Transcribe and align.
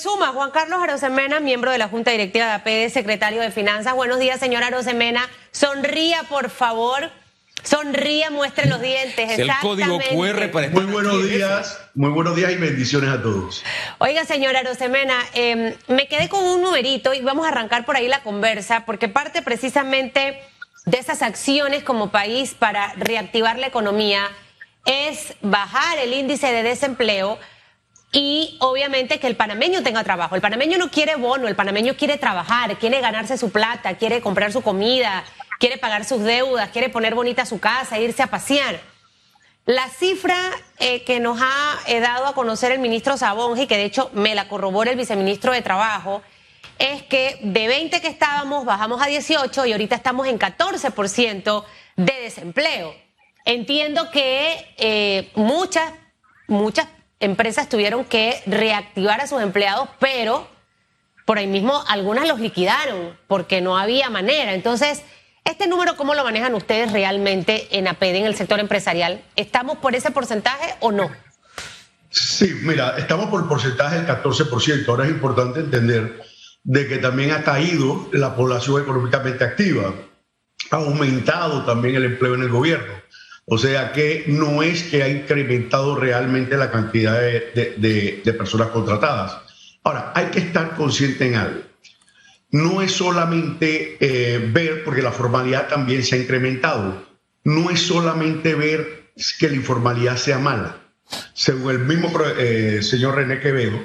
suma 0.00 0.28
Juan 0.28 0.50
Carlos 0.50 0.80
Arosemena, 0.82 1.40
miembro 1.40 1.70
de 1.70 1.78
la 1.78 1.88
Junta 1.88 2.10
Directiva 2.10 2.46
de 2.46 2.52
APD, 2.52 2.92
secretario 2.92 3.42
de 3.42 3.50
Finanzas. 3.50 3.94
Buenos 3.94 4.18
días, 4.18 4.40
señor 4.40 4.62
Arosemena. 4.62 5.28
Sonría, 5.50 6.22
por 6.28 6.48
favor. 6.48 7.10
Sonría, 7.62 8.30
muestre 8.30 8.66
los 8.66 8.80
dientes. 8.80 9.38
el 9.38 9.50
código 9.60 9.98
QR 9.98 10.50
para 10.50 10.70
Muy 10.70 10.86
buenos 10.86 11.28
días, 11.28 11.78
muy 11.94 12.08
buenos 12.10 12.34
días 12.34 12.50
y 12.52 12.56
bendiciones 12.56 13.10
a 13.10 13.20
todos. 13.22 13.62
Oiga, 13.98 14.24
señora 14.24 14.60
Arosemena, 14.60 15.14
em, 15.34 15.74
me 15.88 16.08
quedé 16.08 16.30
con 16.30 16.42
un 16.42 16.62
numerito 16.62 17.12
y 17.12 17.20
vamos 17.20 17.44
a 17.44 17.50
arrancar 17.50 17.84
por 17.84 17.96
ahí 17.96 18.08
la 18.08 18.22
conversa, 18.22 18.86
porque 18.86 19.08
parte 19.08 19.42
precisamente 19.42 20.40
de 20.86 20.98
esas 20.98 21.20
acciones 21.20 21.82
como 21.82 22.10
país 22.10 22.54
para 22.58 22.94
reactivar 22.94 23.58
la 23.58 23.66
economía 23.66 24.22
es 24.86 25.34
bajar 25.42 25.98
el 25.98 26.14
índice 26.14 26.50
de 26.50 26.62
desempleo 26.62 27.38
y 28.12 28.56
obviamente 28.60 29.20
que 29.20 29.26
el 29.26 29.36
panameño 29.36 29.82
tenga 29.82 30.02
trabajo. 30.02 30.34
El 30.34 30.40
panameño 30.40 30.78
no 30.78 30.90
quiere 30.90 31.16
bono, 31.16 31.46
el 31.46 31.56
panameño 31.56 31.96
quiere 31.96 32.18
trabajar, 32.18 32.76
quiere 32.78 33.00
ganarse 33.00 33.38
su 33.38 33.50
plata, 33.50 33.94
quiere 33.94 34.20
comprar 34.20 34.52
su 34.52 34.62
comida, 34.62 35.24
quiere 35.58 35.78
pagar 35.78 36.04
sus 36.04 36.22
deudas, 36.22 36.70
quiere 36.70 36.88
poner 36.88 37.14
bonita 37.14 37.46
su 37.46 37.60
casa, 37.60 37.98
irse 37.98 38.22
a 38.22 38.26
pasear. 38.26 38.80
La 39.66 39.88
cifra 39.88 40.36
eh, 40.78 41.04
que 41.04 41.20
nos 41.20 41.40
ha 41.40 41.78
eh, 41.86 42.00
dado 42.00 42.26
a 42.26 42.34
conocer 42.34 42.72
el 42.72 42.80
ministro 42.80 43.16
Sabonji, 43.16 43.68
que 43.68 43.76
de 43.76 43.84
hecho 43.84 44.10
me 44.14 44.34
la 44.34 44.48
corrobora 44.48 44.90
el 44.90 44.96
viceministro 44.96 45.52
de 45.52 45.62
Trabajo, 45.62 46.22
es 46.78 47.02
que 47.02 47.38
de 47.42 47.68
20 47.68 48.00
que 48.00 48.08
estábamos 48.08 48.64
bajamos 48.64 49.00
a 49.02 49.06
18 49.06 49.66
y 49.66 49.72
ahorita 49.72 49.94
estamos 49.94 50.26
en 50.26 50.38
14% 50.38 51.64
de 51.96 52.12
desempleo. 52.22 52.94
Entiendo 53.44 54.10
que 54.10 54.74
eh, 54.78 55.30
muchas, 55.34 55.92
muchas 56.48 56.88
empresas 57.20 57.68
tuvieron 57.68 58.04
que 58.04 58.42
reactivar 58.46 59.20
a 59.20 59.26
sus 59.26 59.40
empleados, 59.40 59.88
pero 60.00 60.48
por 61.26 61.38
ahí 61.38 61.46
mismo 61.46 61.84
algunas 61.86 62.26
los 62.26 62.40
liquidaron 62.40 63.16
porque 63.28 63.60
no 63.60 63.78
había 63.78 64.10
manera. 64.10 64.54
Entonces, 64.54 65.02
¿este 65.44 65.68
número 65.68 65.96
cómo 65.96 66.14
lo 66.14 66.24
manejan 66.24 66.54
ustedes 66.54 66.90
realmente 66.90 67.68
en 67.78 67.86
APD, 67.86 68.16
en 68.16 68.26
el 68.26 68.34
sector 68.34 68.58
empresarial? 68.58 69.22
¿Estamos 69.36 69.78
por 69.78 69.94
ese 69.94 70.10
porcentaje 70.10 70.74
o 70.80 70.90
no? 70.90 71.10
Sí, 72.08 72.58
mira, 72.62 72.96
estamos 72.98 73.26
por 73.26 73.42
el 73.42 73.48
porcentaje 73.48 73.96
del 74.00 74.06
14%. 74.06 74.88
Ahora 74.88 75.04
es 75.04 75.10
importante 75.10 75.60
entender 75.60 76.20
de 76.64 76.88
que 76.88 76.98
también 76.98 77.30
ha 77.30 77.44
caído 77.44 78.08
la 78.12 78.34
población 78.34 78.82
económicamente 78.82 79.44
activa. 79.44 79.94
Ha 80.70 80.76
aumentado 80.76 81.64
también 81.64 81.94
el 81.94 82.04
empleo 82.04 82.34
en 82.34 82.42
el 82.42 82.48
gobierno. 82.48 82.99
O 83.52 83.58
sea 83.58 83.90
que 83.90 84.26
no 84.28 84.62
es 84.62 84.84
que 84.84 85.02
ha 85.02 85.08
incrementado 85.08 85.96
realmente 85.96 86.56
la 86.56 86.70
cantidad 86.70 87.20
de, 87.20 88.34
personas 88.38 88.68
contratadas. 88.68 89.38
Ahora, 89.82 90.12
hay 90.14 90.26
que 90.26 90.38
estar 90.38 90.76
consciente 90.76 91.26
en 91.26 91.34
algo. 91.34 91.60
No 92.52 92.80
es 92.80 92.92
solamente 92.92 93.96
eh, 93.98 94.38
ver, 94.52 94.84
porque 94.84 95.02
la 95.02 95.10
formalidad 95.10 95.66
también 95.66 96.04
se 96.04 96.14
ha 96.14 96.18
incrementado, 96.18 97.04
no 97.42 97.70
es 97.70 97.82
solamente 97.82 98.54
ver 98.54 99.10
que 99.40 99.48
la 99.48 99.56
informalidad 99.56 100.16
sea 100.16 100.38
mala. 100.38 100.76
Según 101.34 101.72
el 101.72 101.80
mismo 101.80 102.12
eh, 102.38 102.78
señor 102.82 103.16
René 103.16 103.40
Quevedo, 103.40 103.80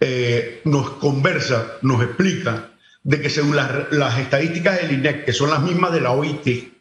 eh, 0.00 0.62
nos 0.64 0.92
conversa, 0.92 1.74
nos 1.82 2.02
explica 2.02 2.70
de 3.02 3.20
que 3.20 3.28
según 3.28 3.54
las, 3.54 3.92
las 3.92 4.18
estadísticas 4.18 4.80
del 4.80 4.92
INEC, 4.92 5.26
que 5.26 5.34
son 5.34 5.50
las 5.50 5.60
mismas 5.60 5.92
de 5.92 6.00
la 6.00 6.12
OIT, 6.12 6.77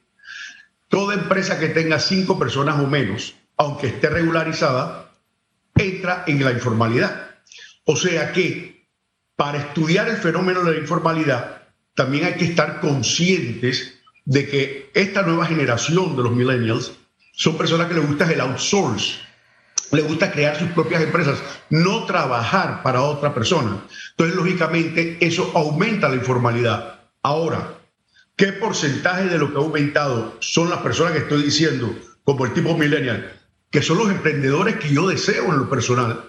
Toda 0.90 1.16
empresa 1.16 1.60
que 1.60 1.70
tenga 1.70 2.00
cinco 2.00 2.40
personas 2.40 2.80
o 2.80 2.88
menos, 2.88 3.36
aunque 3.58 3.88
esté 3.88 4.10
regularizada, 4.10 5.12
entra 5.76 6.24
en 6.28 6.44
la 6.44 6.52
informalidad. 6.52 7.32
O 7.86 7.96
sea 7.96 8.32
que 8.32 8.88
para 9.36 9.60
estudiar 9.60 10.08
el 10.10 10.18
fenómeno 10.18 10.64
de 10.64 10.72
la 10.74 10.80
informalidad, 10.80 11.62
también 11.94 12.26
hay 12.26 12.34
que 12.36 12.46
estar 12.46 12.80
conscientes 12.80 14.00
de 14.26 14.48
que 14.48 14.92
esta 14.94 15.22
nueva 15.22 15.46
generación 15.46 16.16
de 16.16 16.24
los 16.24 16.34
millennials 16.34 16.92
son 17.34 17.58
personas 17.58 17.88
que 17.88 17.94
les 17.94 18.08
gusta 18.08 18.31
el 18.31 18.42
outsource, 18.42 19.20
les 19.92 20.06
gusta 20.06 20.31
crear 20.31 20.58
sus 20.58 20.70
propias 20.72 21.02
empresas, 21.02 21.42
no 21.70 22.06
trabajar 22.06 22.81
para 22.84 23.02
otra 23.02 23.34
persona. 23.34 23.84
Entonces, 24.12 24.36
lógicamente, 24.36 25.18
eso 25.22 25.52
aumenta 25.53 26.09
la 26.09 26.16
informalidad. 26.16 27.00
Ahora, 27.22 27.77
¿Qué 28.38 28.52
porcentaje 28.53 29.25
de 29.25 29.40
lo 29.40 29.52
que 29.52 29.58
ha 29.58 29.62
aumentado 29.62 30.38
son 30.42 30.70
las 30.70 30.81
personas 30.81 31.14
que 31.14 31.20
estoy 31.20 31.42
diciendo, 31.42 31.98
como 32.24 32.46
el 32.46 32.53
tipo 32.53 32.78
millennial, 32.78 33.34
que 33.72 33.81
son 33.81 33.98
los 33.98 34.12
emprendedores 34.12 34.75
que 34.75 34.94
yo 34.94 35.08
deseo 35.08 35.46
en 35.46 35.58
lo 35.58 35.68
personal? 35.68 36.24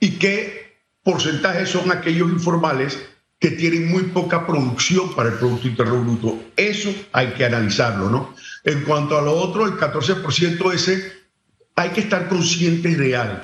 ¿Y 0.00 0.18
qué 0.18 0.80
porcentaje 1.04 1.64
son 1.66 1.92
aquellos 1.92 2.28
informales 2.28 2.98
que 3.38 3.52
tienen 3.52 3.88
muy 3.88 4.02
poca 4.02 4.48
producción 4.48 5.14
para 5.14 5.28
el 5.28 5.36
Producto 5.36 5.68
Interno 5.68 6.02
Bruto? 6.02 6.42
Eso 6.56 6.92
hay 7.12 7.28
que 7.34 7.44
analizarlo, 7.44 8.10
¿no? 8.10 8.34
En 8.64 8.82
cuanto 8.82 9.16
a 9.16 9.22
lo 9.22 9.34
otro, 9.34 9.64
el 9.64 9.74
14% 9.74 10.72
ese, 10.72 11.12
hay 11.76 11.90
que 11.90 12.00
estar 12.00 12.28
conscientes 12.28 12.98
de 12.98 13.16
algo. 13.16 13.42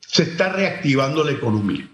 Se 0.00 0.24
está 0.24 0.48
reactivando 0.48 1.22
la 1.22 1.30
economía, 1.30 1.88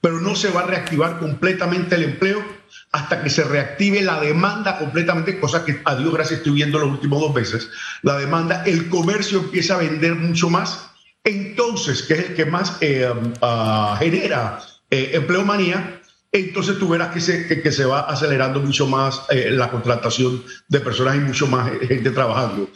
pero 0.00 0.18
no 0.18 0.34
se 0.34 0.48
va 0.48 0.62
a 0.62 0.66
reactivar 0.66 1.18
completamente 1.18 1.94
el 1.96 2.04
empleo 2.04 2.57
hasta 2.92 3.22
que 3.22 3.30
se 3.30 3.44
reactive 3.44 4.02
la 4.02 4.20
demanda 4.20 4.78
completamente, 4.78 5.38
cosa 5.38 5.64
que 5.64 5.80
a 5.84 5.94
Dios 5.96 6.12
gracias 6.12 6.38
estoy 6.38 6.54
viendo 6.54 6.78
los 6.78 6.90
últimos 6.90 7.20
dos 7.20 7.34
veces, 7.34 7.68
la 8.02 8.16
demanda, 8.18 8.62
el 8.64 8.88
comercio 8.88 9.40
empieza 9.40 9.74
a 9.74 9.78
vender 9.78 10.14
mucho 10.14 10.48
más, 10.48 10.88
entonces, 11.24 12.02
que 12.02 12.14
es 12.14 12.20
el 12.20 12.34
que 12.34 12.46
más 12.46 12.78
eh, 12.80 13.12
ah, 13.42 13.96
genera 13.98 14.60
eh, 14.90 15.10
empleomanía, 15.14 16.00
entonces 16.32 16.78
tú 16.78 16.88
verás 16.88 17.12
que 17.12 17.20
se, 17.20 17.46
que, 17.46 17.72
se 17.72 17.84
va 17.84 18.00
acelerando 18.00 18.60
mucho 18.60 18.86
más 18.86 19.22
eh, 19.30 19.50
la 19.50 19.70
contratación 19.70 20.42
de 20.68 20.80
personas 20.80 21.16
y 21.16 21.20
mucho 21.20 21.46
más 21.46 21.70
gente 21.86 22.10
trabajando. 22.10 22.70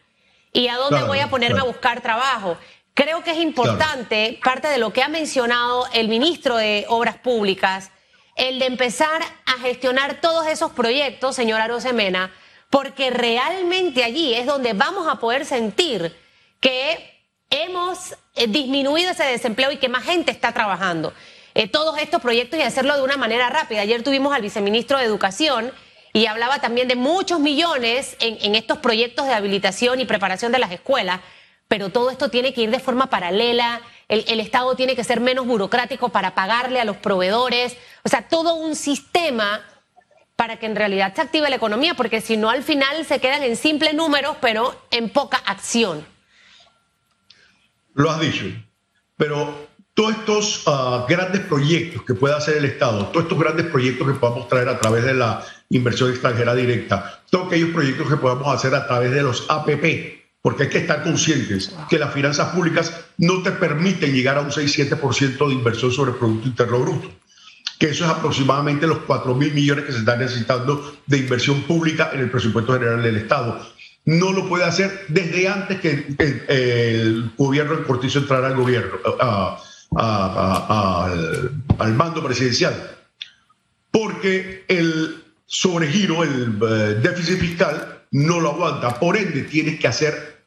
¿Y 0.52 0.66
a 0.66 0.76
dónde 0.76 1.04
voy 1.04 1.20
a 1.20 1.30
ponerme 1.30 1.60
a 1.60 1.64
buscar 1.64 2.00
trabajo? 2.00 2.58
Creo 2.94 3.22
que 3.22 3.30
es 3.30 3.38
importante, 3.38 4.40
parte 4.42 4.66
de 4.66 4.78
lo 4.78 4.92
que 4.92 5.02
ha 5.02 5.08
mencionado 5.08 5.86
el 5.92 6.08
ministro 6.08 6.56
de 6.56 6.84
Obras 6.88 7.16
Públicas, 7.16 7.92
el 8.34 8.58
de 8.58 8.66
empezar 8.66 9.22
a 9.46 9.60
gestionar 9.60 10.20
todos 10.20 10.48
esos 10.48 10.72
proyectos, 10.72 11.36
señora 11.36 11.68
Rosemena, 11.68 12.32
porque 12.68 13.10
realmente 13.10 14.02
allí 14.02 14.34
es 14.34 14.46
donde 14.46 14.72
vamos 14.72 15.06
a 15.06 15.20
poder 15.20 15.46
sentir 15.46 16.16
que 16.60 17.22
hemos 17.50 18.16
eh, 18.34 18.48
disminuido 18.48 19.12
ese 19.12 19.24
desempleo 19.24 19.70
y 19.70 19.76
que 19.76 19.88
más 19.88 20.02
gente 20.02 20.32
está 20.32 20.52
trabajando. 20.52 21.12
Eh, 21.54 21.68
todos 21.68 21.98
estos 21.98 22.20
proyectos 22.20 22.58
y 22.58 22.62
hacerlo 22.62 22.96
de 22.96 23.02
una 23.02 23.16
manera 23.16 23.48
rápida. 23.50 23.82
Ayer 23.82 24.02
tuvimos 24.02 24.34
al 24.34 24.42
viceministro 24.42 24.98
de 24.98 25.04
Educación 25.04 25.72
y 26.12 26.26
hablaba 26.26 26.60
también 26.60 26.88
de 26.88 26.96
muchos 26.96 27.40
millones 27.40 28.16
en, 28.20 28.54
estos 28.54 28.78
proyectos 28.78 29.26
de 29.26 29.34
habilitación 29.34 30.00
y 30.00 30.06
preparación 30.06 30.52
de 30.52 30.58
las 30.58 30.72
escuelas, 30.72 31.20
pero 31.68 31.90
todo 31.90 32.10
esto 32.10 32.30
tiene 32.30 32.54
que 32.54 32.62
ir 32.62 32.70
de 32.70 32.80
forma 32.80 33.10
paralela, 33.10 33.80
el, 34.08 34.40
Estado 34.40 34.74
tiene 34.74 34.96
que 34.96 35.04
ser 35.04 35.20
menos 35.20 35.46
burocrático 35.46 36.08
para 36.08 36.34
pagarle 36.34 36.80
a 36.80 36.84
los 36.84 36.96
proveedores, 36.96 37.76
o 38.04 38.08
sea, 38.08 38.26
todo 38.28 38.54
un 38.54 38.74
sistema 38.74 39.60
para 40.34 40.58
que 40.58 40.66
en 40.66 40.76
realidad 40.76 41.14
se 41.14 41.20
active 41.20 41.50
la 41.50 41.56
economía, 41.56 41.94
porque 41.94 42.20
si 42.20 42.36
no 42.36 42.48
al 42.48 42.62
final 42.62 43.04
se 43.04 43.20
quedan 43.20 43.42
en 43.42 43.56
simples 43.56 43.94
números, 43.94 44.36
pero 44.40 44.80
en 44.90 45.10
poca 45.10 45.36
acción. 45.44 46.06
Lo 47.94 48.10
has 48.10 48.20
dicho, 48.20 48.46
pero 49.16 49.68
todos 49.92 50.12
estos 50.12 50.62
ah, 50.66 51.04
grandes 51.08 51.40
proyectos 51.40 52.02
que 52.04 52.14
pueda 52.14 52.36
hacer 52.36 52.56
el 52.56 52.64
Estado, 52.64 53.08
todos 53.08 53.24
estos 53.24 53.38
grandes 53.38 53.66
proyectos 53.66 54.06
que 54.06 54.14
podamos 54.14 54.48
traer 54.48 54.68
a 54.68 54.78
través 54.78 55.04
de 55.04 55.14
la 55.14 55.44
inversión 55.70 56.10
extranjera 56.10 56.54
directa, 56.54 57.22
todos 57.30 57.48
aquellos 57.48 57.70
proyectos 57.70 58.08
que 58.08 58.16
podamos 58.16 58.54
hacer 58.54 58.74
a 58.74 58.86
través 58.86 59.12
de 59.12 59.22
los 59.22 59.44
APP, 59.48 60.18
porque 60.40 60.64
hay 60.64 60.68
que 60.68 60.78
estar 60.78 61.02
conscientes 61.02 61.74
que 61.90 61.98
las 61.98 62.12
finanzas 62.12 62.54
públicas 62.54 63.04
no 63.18 63.42
te 63.42 63.50
permiten 63.52 64.12
llegar 64.12 64.38
a 64.38 64.40
un 64.40 64.50
6-7% 64.50 65.48
de 65.48 65.54
inversión 65.54 65.92
sobre 65.92 66.12
el 66.12 66.16
Producto 66.16 66.48
Interno 66.48 66.78
Bruto, 66.80 67.10
que 67.78 67.90
eso 67.90 68.04
es 68.04 68.10
aproximadamente 68.10 68.86
los 68.86 68.98
4 69.00 69.34
mil 69.34 69.52
millones 69.52 69.84
que 69.84 69.92
se 69.92 69.98
están 69.98 70.20
necesitando 70.20 70.96
de 71.06 71.18
inversión 71.18 71.62
pública 71.62 72.10
en 72.12 72.20
el 72.20 72.30
presupuesto 72.30 72.72
general 72.72 73.02
del 73.02 73.16
Estado. 73.16 73.60
No 74.04 74.32
lo 74.32 74.48
puede 74.48 74.64
hacer 74.64 75.04
desde 75.08 75.48
antes 75.48 75.80
que 75.80 76.06
el, 76.48 77.30
gobierno 77.36 77.76
de 77.76 77.84
Cortizo 77.84 78.20
entrara 78.20 78.46
al 78.46 78.56
gobierno, 78.56 78.96
al 81.78 81.94
mando 81.94 82.24
presidencial, 82.24 82.74
porque 83.90 84.64
el 84.68 85.27
sobregiro, 85.48 86.22
el 86.22 86.58
eh, 86.60 87.00
déficit 87.02 87.38
fiscal, 87.38 88.04
no 88.12 88.38
lo 88.38 88.52
aguanta. 88.52 89.00
Por 89.00 89.16
ende, 89.16 89.42
tienes 89.42 89.80
que 89.80 89.88
hacer 89.88 90.44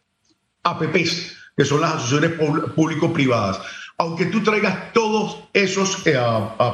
APPs, 0.63 1.35
que 1.57 1.65
son 1.65 1.81
las 1.81 1.95
asociaciones 1.95 2.39
público-privadas. 2.75 3.59
Aunque 3.97 4.27
tú 4.27 4.41
traigas 4.41 4.93
todos 4.93 5.43
esos 5.53 6.05
eh, 6.05 6.17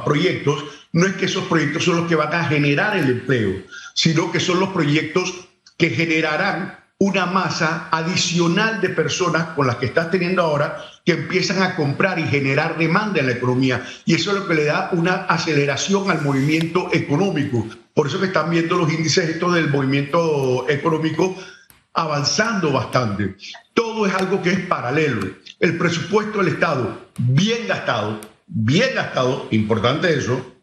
proyectos, 0.06 0.64
no 0.92 1.08
es 1.08 1.14
que 1.14 1.26
esos 1.26 1.46
proyectos 1.46 1.86
son 1.86 1.98
los 1.98 2.08
que 2.08 2.16
van 2.16 2.34
a 2.34 2.46
generar 2.46 2.98
el 2.98 3.10
empleo, 3.10 3.64
sino 3.94 4.32
que 4.32 4.40
son 4.40 4.60
los 4.60 4.70
proyectos 4.70 5.34
que 5.78 5.90
generarán 5.90 6.80
una 7.00 7.26
masa 7.28 7.88
adicional 7.92 8.82
de 8.82 8.90
personas 8.90 9.50
con 9.50 9.68
las 9.68 9.78
que 9.78 9.86
estás 9.86 10.12
teniendo 10.12 10.42
ahora 10.42 10.84
que 11.08 11.14
empiezan 11.14 11.64
a 11.64 11.74
comprar 11.78 12.20
y 12.20 12.28
generar 12.28 12.78
demanda 12.78 13.22
en 13.22 13.28
la 13.28 13.32
economía. 13.32 13.82
Y 14.04 14.16
eso 14.16 14.32
es 14.32 14.40
lo 14.40 14.46
que 14.46 14.56
le 14.56 14.66
da 14.66 14.90
una 14.92 15.24
aceleración 15.24 16.12
al 16.12 16.22
movimiento 16.22 16.90
económico. 16.92 17.66
Por 17.94 18.08
eso 18.08 18.20
que 18.20 18.26
están 18.26 18.50
viendo 18.50 18.76
los 18.76 18.92
índices 18.92 19.30
estos 19.30 19.54
del 19.54 19.70
movimiento 19.70 20.66
económico 20.68 21.34
avanzando 21.94 22.74
bastante. 22.74 23.38
Todo 23.74 24.06
es 24.06 24.14
algo 24.16 24.42
que 24.42 24.50
es 24.50 24.60
paralelo. 24.66 25.26
El 25.62 25.78
presupuesto 25.78 26.40
del 26.40 26.50
Estado, 26.50 27.08
bien 27.18 27.70
gastado, 27.70 28.20
bien 28.46 28.90
gastado, 28.94 29.48
importante 29.52 30.14
eso, 30.14 30.58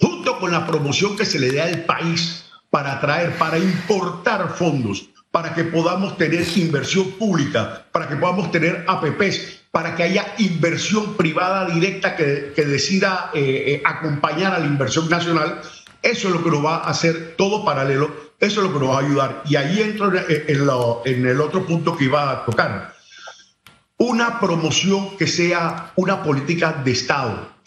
junto 0.00 0.38
con 0.38 0.50
la 0.50 0.66
promoción 0.66 1.14
que 1.14 1.26
se 1.26 1.38
le 1.38 1.52
da 1.52 1.64
al 1.64 1.84
país 1.84 2.46
para 2.70 2.94
atraer, 2.94 3.36
para 3.36 3.58
importar 3.58 4.48
fondos, 4.48 5.10
para 5.30 5.54
que 5.54 5.64
podamos 5.64 6.16
tener 6.16 6.46
inversión 6.56 7.10
pública, 7.12 7.84
para 7.92 8.08
que 8.08 8.16
podamos 8.16 8.50
tener 8.50 8.86
APPs, 8.88 9.57
para 9.70 9.94
que 9.94 10.02
haya 10.02 10.34
inversión 10.38 11.16
privada 11.16 11.66
directa 11.66 12.16
que, 12.16 12.52
decida 12.56 13.30
eh, 13.34 13.64
eh, 13.66 13.82
acompañar 13.84 14.54
a 14.54 14.58
la 14.58 14.66
inversión 14.66 15.08
nacional. 15.08 15.60
Eso 16.02 16.28
es 16.28 16.34
lo 16.34 16.42
que 16.42 16.50
nos 16.50 16.64
va 16.64 16.76
a 16.76 16.90
hacer 16.90 17.34
todo 17.36 17.64
paralelo, 17.64 18.10
eso 18.40 18.60
es 18.60 18.66
lo 18.68 18.72
que 18.72 18.78
nos 18.84 18.94
va 18.94 19.00
a 19.00 19.04
ayudar. 19.04 19.42
Y 19.46 19.56
ahí 19.56 19.80
entro 19.80 20.12
en 21.04 21.26
el 21.26 21.40
otro 21.40 21.66
punto 21.66 21.96
que 21.96 22.04
iba 22.04 22.30
a 22.30 22.44
tocar. 22.44 22.94
Una 23.96 24.38
promoción 24.38 25.16
que 25.16 25.26
sea 25.26 25.92
una 25.96 26.22
política 26.22 26.72
de 26.84 26.92
Estado 26.92 27.58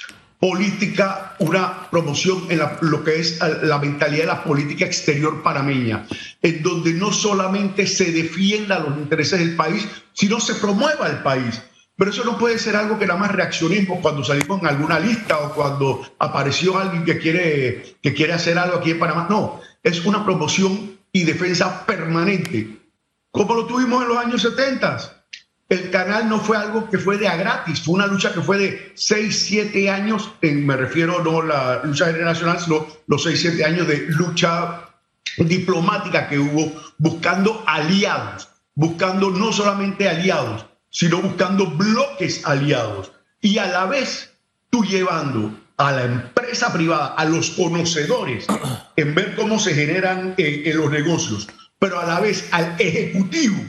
política, 0.41 1.35
una 1.37 1.87
promoción 1.91 2.47
en 2.49 2.59
lo 2.81 3.03
que 3.03 3.19
es 3.19 3.39
eh, 3.41 3.59
la 3.61 3.77
mentalidad 3.77 4.23
de 4.23 4.27
la 4.27 4.43
política 4.43 4.85
exterior 4.85 5.43
panameña, 5.43 6.07
en 6.41 6.63
donde 6.63 6.93
no 6.93 7.13
solamente 7.13 7.85
se 7.85 8.11
defienda 8.11 8.79
los 8.79 8.97
intereses 8.97 9.39
del 9.39 9.55
país, 9.55 9.87
sino 10.13 10.39
se 10.39 10.55
promueva 10.55 11.07
el 11.07 11.19
país. 11.19 11.61
Pero 11.95 12.11
eso 12.11 12.23
no 12.23 12.37
puede 12.37 12.57
ser 12.57 12.75
algo 12.75 12.97
que 12.97 13.05
nada 13.05 13.19
más 13.19 13.31
reaccionemos 13.31 13.99
cuando 14.01 14.23
salimos 14.23 14.61
en 14.61 14.67
alguna 14.67 14.99
lista 14.99 15.39
o 15.39 15.53
cuando 15.53 16.01
apareció 16.19 16.77
alguien 16.77 17.05
que 17.05 17.19
quiere, 17.19 17.97
que 18.01 18.13
quiere 18.13 18.33
hacer 18.33 18.57
algo 18.57 18.77
aquí 18.77 18.91
en 18.91 18.99
Panamá. 18.99 19.27
No, 19.29 19.59
es 19.83 20.03
una 20.05 20.25
promoción 20.25 20.97
y 21.11 21.23
defensa 21.23 21.85
permanente, 21.85 22.79
como 23.31 23.53
lo 23.53 23.65
tuvimos 23.65 24.01
en 24.03 24.09
los 24.09 24.17
años 24.17 24.41
70 24.41 25.21
el 25.71 25.89
canal 25.89 26.27
no 26.27 26.37
fue 26.37 26.57
algo 26.57 26.89
que 26.89 26.97
fue 26.97 27.17
de 27.17 27.29
a 27.29 27.37
gratis, 27.37 27.81
fue 27.81 27.95
una 27.95 28.05
lucha 28.05 28.33
que 28.33 28.41
fue 28.41 28.57
de 28.57 28.91
6, 28.93 29.43
7 29.47 29.89
años, 29.89 30.29
me 30.41 30.75
refiero 30.75 31.23
no 31.23 31.41
la 31.41 31.81
lucha 31.85 32.09
internacional, 32.09 32.59
sino 32.59 32.85
los 33.07 33.23
6, 33.23 33.39
7 33.39 33.63
años 33.63 33.87
de 33.87 34.05
lucha 34.09 34.89
diplomática 35.37 36.27
que 36.27 36.37
hubo 36.37 36.73
buscando 36.97 37.63
aliados, 37.65 38.49
buscando 38.75 39.29
no 39.29 39.53
solamente 39.53 40.09
aliados, 40.09 40.65
sino 40.91 41.21
buscando 41.21 41.65
bloques 41.65 42.45
aliados 42.45 43.11
y 43.41 43.57
a 43.57 43.65
la 43.65 43.85
vez 43.87 44.31
tú 44.69 44.85
llevando 44.85 45.59
a 45.77 45.91
la 45.91 46.03
empresa 46.03 46.71
privada, 46.71 47.15
a 47.15 47.25
los 47.25 47.49
conocedores, 47.49 48.45
en 48.95 49.15
ver 49.15 49.35
cómo 49.35 49.57
se 49.57 49.73
generan 49.73 50.35
eh, 50.37 50.63
en 50.65 50.77
los 50.77 50.91
negocios, 50.91 51.47
pero 51.79 51.99
a 51.99 52.05
la 52.05 52.19
vez 52.19 52.47
al 52.51 52.75
ejecutivo 52.77 53.59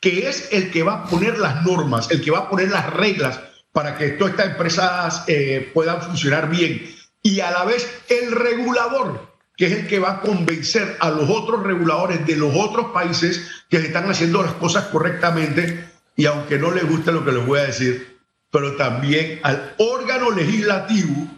que 0.00 0.28
es 0.28 0.52
el 0.52 0.70
que 0.70 0.82
va 0.82 0.94
a 0.94 1.04
poner 1.06 1.38
las 1.38 1.64
normas, 1.64 2.10
el 2.10 2.22
que 2.22 2.30
va 2.30 2.40
a 2.40 2.50
poner 2.50 2.70
las 2.70 2.92
reglas 2.92 3.40
para 3.72 3.96
que 3.96 4.10
todas 4.10 4.32
estas 4.32 4.50
empresas 4.52 5.24
eh, 5.26 5.70
puedan 5.74 6.00
funcionar 6.02 6.48
bien. 6.48 6.94
Y 7.22 7.40
a 7.40 7.50
la 7.50 7.64
vez 7.64 7.86
el 8.08 8.32
regulador, 8.32 9.34
que 9.56 9.66
es 9.66 9.72
el 9.72 9.86
que 9.88 9.98
va 9.98 10.12
a 10.12 10.20
convencer 10.20 10.96
a 11.00 11.10
los 11.10 11.28
otros 11.28 11.62
reguladores 11.62 12.24
de 12.26 12.36
los 12.36 12.54
otros 12.54 12.92
países 12.92 13.48
que 13.68 13.78
están 13.78 14.08
haciendo 14.08 14.42
las 14.42 14.52
cosas 14.54 14.84
correctamente. 14.86 15.90
Y 16.16 16.26
aunque 16.26 16.58
no 16.58 16.72
les 16.72 16.88
guste 16.88 17.12
lo 17.12 17.24
que 17.24 17.32
les 17.32 17.46
voy 17.46 17.60
a 17.60 17.66
decir, 17.66 18.18
pero 18.50 18.74
también 18.76 19.38
al 19.42 19.74
órgano 19.78 20.30
legislativo 20.30 21.28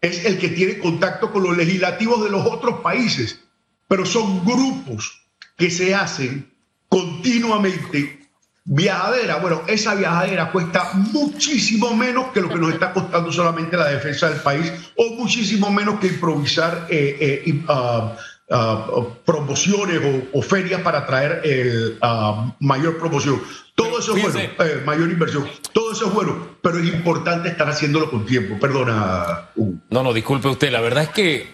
es 0.00 0.24
el 0.24 0.38
que 0.38 0.48
tiene 0.48 0.78
contacto 0.78 1.30
con 1.30 1.42
los 1.42 1.56
legislativos 1.56 2.24
de 2.24 2.30
los 2.30 2.46
otros 2.46 2.80
países. 2.80 3.40
Pero 3.86 4.06
son 4.06 4.44
grupos 4.44 5.22
que 5.56 5.70
se 5.70 5.94
hacen 5.94 6.50
continuamente 6.88 8.24
viajadera. 8.64 9.36
Bueno, 9.36 9.62
esa 9.66 9.94
viajadera 9.94 10.50
cuesta 10.50 10.92
muchísimo 10.94 11.94
menos 11.94 12.32
que 12.32 12.40
lo 12.40 12.48
que 12.48 12.56
nos 12.56 12.72
está 12.72 12.92
costando 12.92 13.30
solamente 13.30 13.76
la 13.76 13.88
defensa 13.88 14.30
del 14.30 14.40
país 14.40 14.72
o 14.96 15.14
muchísimo 15.14 15.70
menos 15.70 16.00
que 16.00 16.08
improvisar 16.08 16.86
eh, 16.88 17.42
eh, 17.46 17.64
ah, 17.68 18.16
ah, 18.50 18.86
promociones 19.24 20.00
o, 20.32 20.42
ferias 20.42 20.82
para 20.82 21.06
traer 21.06 21.40
el, 21.44 21.98
ah, 22.02 22.54
mayor 22.60 22.98
promoción. 22.98 23.42
Todo 23.74 23.98
eso 23.98 24.16
es 24.16 24.22
bueno, 24.22 24.38
eh, 24.40 24.82
mayor 24.84 25.10
inversión. 25.10 25.48
Todo 25.72 25.92
eso 25.92 26.06
es 26.06 26.14
bueno, 26.14 26.56
pero 26.62 26.78
es 26.78 26.86
importante 26.86 27.48
estar 27.48 27.68
haciéndolo 27.68 28.10
con 28.10 28.24
tiempo. 28.24 28.58
Perdona. 28.60 29.48
No, 29.90 30.02
no, 30.02 30.12
disculpe 30.12 30.48
usted. 30.48 30.70
La 30.70 30.80
verdad 30.80 31.04
es 31.04 31.08
que 31.10 31.48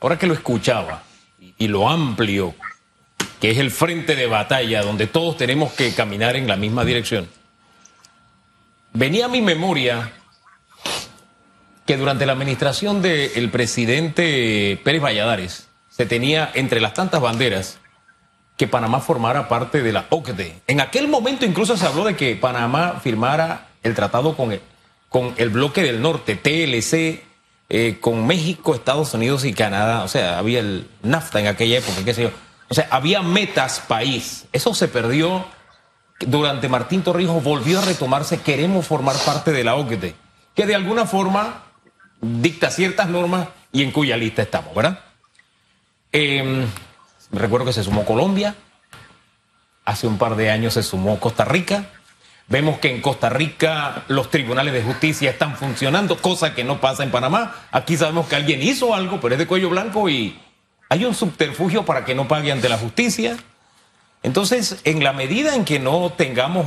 ahora 0.00 0.18
que 0.18 0.26
lo 0.26 0.34
escuchaba 0.34 1.02
y 1.56 1.68
lo 1.68 1.88
amplio 1.88 2.54
que 3.42 3.50
es 3.50 3.58
el 3.58 3.72
frente 3.72 4.14
de 4.14 4.26
batalla 4.28 4.82
donde 4.82 5.08
todos 5.08 5.36
tenemos 5.36 5.72
que 5.72 5.92
caminar 5.94 6.36
en 6.36 6.46
la 6.46 6.56
misma 6.56 6.84
dirección, 6.84 7.28
venía 8.92 9.24
a 9.24 9.28
mi 9.28 9.42
memoria 9.42 10.12
que 11.84 11.96
durante 11.96 12.24
la 12.24 12.34
administración 12.34 13.02
del 13.02 13.50
presidente 13.50 14.80
Pérez 14.84 15.02
Valladares 15.02 15.66
se 15.94 16.06
tenía 16.06 16.50
entre 16.54 16.80
las 16.80 16.94
tantas 16.94 17.20
banderas 17.20 17.78
que 18.56 18.66
Panamá 18.66 19.00
formara 19.00 19.48
parte 19.48 19.82
de 19.82 19.92
la 19.92 20.06
OCDE. 20.08 20.62
En 20.66 20.80
aquel 20.80 21.06
momento 21.06 21.44
incluso 21.44 21.76
se 21.76 21.86
habló 21.86 22.04
de 22.04 22.16
que 22.16 22.34
Panamá 22.34 23.00
firmara 23.02 23.68
el 23.82 23.94
tratado 23.94 24.34
con 24.34 24.52
el, 24.52 24.62
con 25.10 25.34
el 25.36 25.50
bloque 25.50 25.82
del 25.82 26.00
norte, 26.00 26.34
TLC, 26.34 27.24
eh, 27.68 27.98
con 28.00 28.26
México, 28.26 28.74
Estados 28.74 29.12
Unidos 29.12 29.44
y 29.44 29.52
Canadá. 29.52 30.02
O 30.02 30.08
sea, 30.08 30.38
había 30.38 30.60
el 30.60 30.88
NAFTA 31.02 31.40
en 31.40 31.46
aquella 31.48 31.78
época, 31.78 32.04
qué 32.04 32.14
sé 32.14 32.22
yo. 32.22 32.30
O 32.68 32.74
sea, 32.74 32.88
había 32.90 33.20
metas 33.20 33.80
país. 33.80 34.46
Eso 34.52 34.74
se 34.74 34.88
perdió 34.88 35.44
durante 36.20 36.70
Martín 36.70 37.02
Torrijos, 37.02 37.44
volvió 37.44 37.80
a 37.80 37.84
retomarse. 37.84 38.40
Queremos 38.40 38.86
formar 38.86 39.16
parte 39.26 39.52
de 39.52 39.64
la 39.64 39.74
OCDE, 39.74 40.14
que 40.54 40.66
de 40.66 40.74
alguna 40.74 41.04
forma 41.04 41.64
dicta 42.20 42.70
ciertas 42.70 43.08
normas 43.08 43.48
y 43.72 43.82
en 43.82 43.90
cuya 43.90 44.16
lista 44.16 44.40
estamos, 44.40 44.74
¿verdad? 44.74 45.11
Em, 46.12 46.66
recuerdo 47.30 47.66
que 47.66 47.72
se 47.72 47.82
sumó 47.82 48.04
Colombia, 48.04 48.54
hace 49.84 50.06
un 50.06 50.18
par 50.18 50.36
de 50.36 50.50
años 50.50 50.74
se 50.74 50.82
sumó 50.82 51.18
Costa 51.18 51.44
Rica. 51.44 51.86
Vemos 52.48 52.78
que 52.78 52.94
en 52.94 53.00
Costa 53.00 53.30
Rica 53.30 54.04
los 54.08 54.30
tribunales 54.30 54.74
de 54.74 54.82
justicia 54.82 55.30
están 55.30 55.56
funcionando, 55.56 56.18
cosa 56.18 56.54
que 56.54 56.64
no 56.64 56.80
pasa 56.80 57.02
en 57.02 57.10
Panamá. 57.10 57.54
Aquí 57.70 57.96
sabemos 57.96 58.26
que 58.26 58.36
alguien 58.36 58.62
hizo 58.62 58.94
algo, 58.94 59.20
pero 59.20 59.34
es 59.34 59.38
de 59.38 59.46
cuello 59.46 59.70
blanco 59.70 60.08
y, 60.08 60.38
hay 60.92 61.06
un 61.06 61.14
subterfugio 61.14 61.86
para 61.86 62.04
que 62.04 62.14
no 62.14 62.28
pague 62.28 62.52
ante 62.52 62.68
la 62.68 62.76
justicia. 62.76 63.38
Entonces, 64.22 64.82
en 64.84 65.02
la 65.02 65.14
medida 65.14 65.54
en 65.54 65.64
que 65.64 65.78
no 65.78 66.12
tengamos 66.14 66.66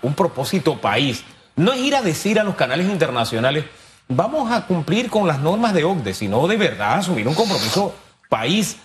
un 0.00 0.14
propósito 0.14 0.80
país, 0.80 1.24
no 1.56 1.74
es 1.74 1.80
ir 1.80 1.94
a 1.94 2.00
decir 2.00 2.40
a 2.40 2.44
los 2.44 2.54
canales 2.54 2.88
internacionales, 2.88 3.66
vamos 4.08 4.50
a 4.50 4.66
cumplir 4.66 5.10
con 5.10 5.28
las 5.28 5.40
normas 5.40 5.74
de 5.74 5.84
OCDE, 5.84 6.14
sino 6.14 6.48
de 6.48 6.56
verdad 6.56 6.94
asumir 6.94 7.28
un 7.28 7.34
compromiso 7.34 7.94
país 8.30 8.78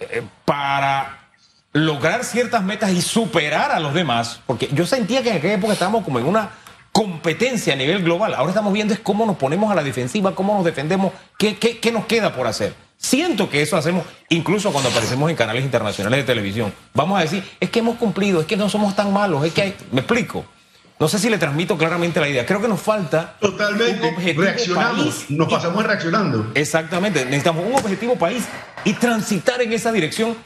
eh, 0.00 0.22
para 0.44 1.28
lograr 1.72 2.24
ciertas 2.24 2.64
metas 2.64 2.90
y 2.90 3.00
superar 3.00 3.70
a 3.70 3.78
los 3.78 3.94
demás, 3.94 4.40
porque 4.46 4.68
yo 4.72 4.84
sentía 4.86 5.22
que 5.22 5.30
en 5.30 5.36
aquella 5.36 5.54
época 5.54 5.74
estábamos 5.74 6.02
como 6.02 6.18
en 6.18 6.26
una 6.26 6.50
competencia 6.90 7.74
a 7.74 7.76
nivel 7.76 8.02
global. 8.02 8.34
Ahora 8.34 8.50
estamos 8.50 8.72
viendo 8.72 8.92
es 8.92 8.98
cómo 8.98 9.24
nos 9.24 9.36
ponemos 9.36 9.70
a 9.70 9.76
la 9.76 9.84
defensiva, 9.84 10.34
cómo 10.34 10.54
nos 10.54 10.64
defendemos, 10.64 11.12
qué, 11.38 11.56
qué, 11.56 11.78
qué 11.78 11.92
nos 11.92 12.06
queda 12.06 12.34
por 12.34 12.48
hacer. 12.48 12.74
Siento 12.96 13.48
que 13.48 13.62
eso 13.62 13.76
hacemos 13.76 14.04
incluso 14.28 14.72
cuando 14.72 14.90
aparecemos 14.90 15.30
en 15.30 15.36
canales 15.36 15.64
internacionales 15.64 16.18
de 16.18 16.24
televisión. 16.24 16.74
Vamos 16.92 17.18
a 17.18 17.22
decir, 17.22 17.48
es 17.60 17.70
que 17.70 17.78
hemos 17.78 17.96
cumplido, 17.96 18.40
es 18.40 18.46
que 18.46 18.56
no 18.56 18.68
somos 18.68 18.96
tan 18.96 19.12
malos, 19.12 19.44
es 19.44 19.52
que 19.52 19.62
hay... 19.62 19.76
Me 19.92 20.00
explico. 20.00 20.44
No 21.00 21.08
sé 21.08 21.18
si 21.18 21.30
le 21.30 21.38
transmito 21.38 21.78
claramente 21.78 22.20
la 22.20 22.28
idea. 22.28 22.44
Creo 22.44 22.60
que 22.60 22.68
nos 22.68 22.78
falta 22.78 23.34
Totalmente. 23.40 24.06
un 24.06 24.14
objetivo 24.14 24.42
Reaccionamos, 24.42 25.00
país. 25.02 25.30
Nos 25.30 25.48
pasamos 25.48 25.82
reaccionando. 25.82 26.52
Exactamente. 26.54 27.24
Necesitamos 27.24 27.64
un 27.64 27.74
objetivo 27.74 28.16
país 28.16 28.44
y 28.84 28.92
transitar 28.92 29.62
en 29.62 29.72
esa 29.72 29.92
dirección, 29.92 30.36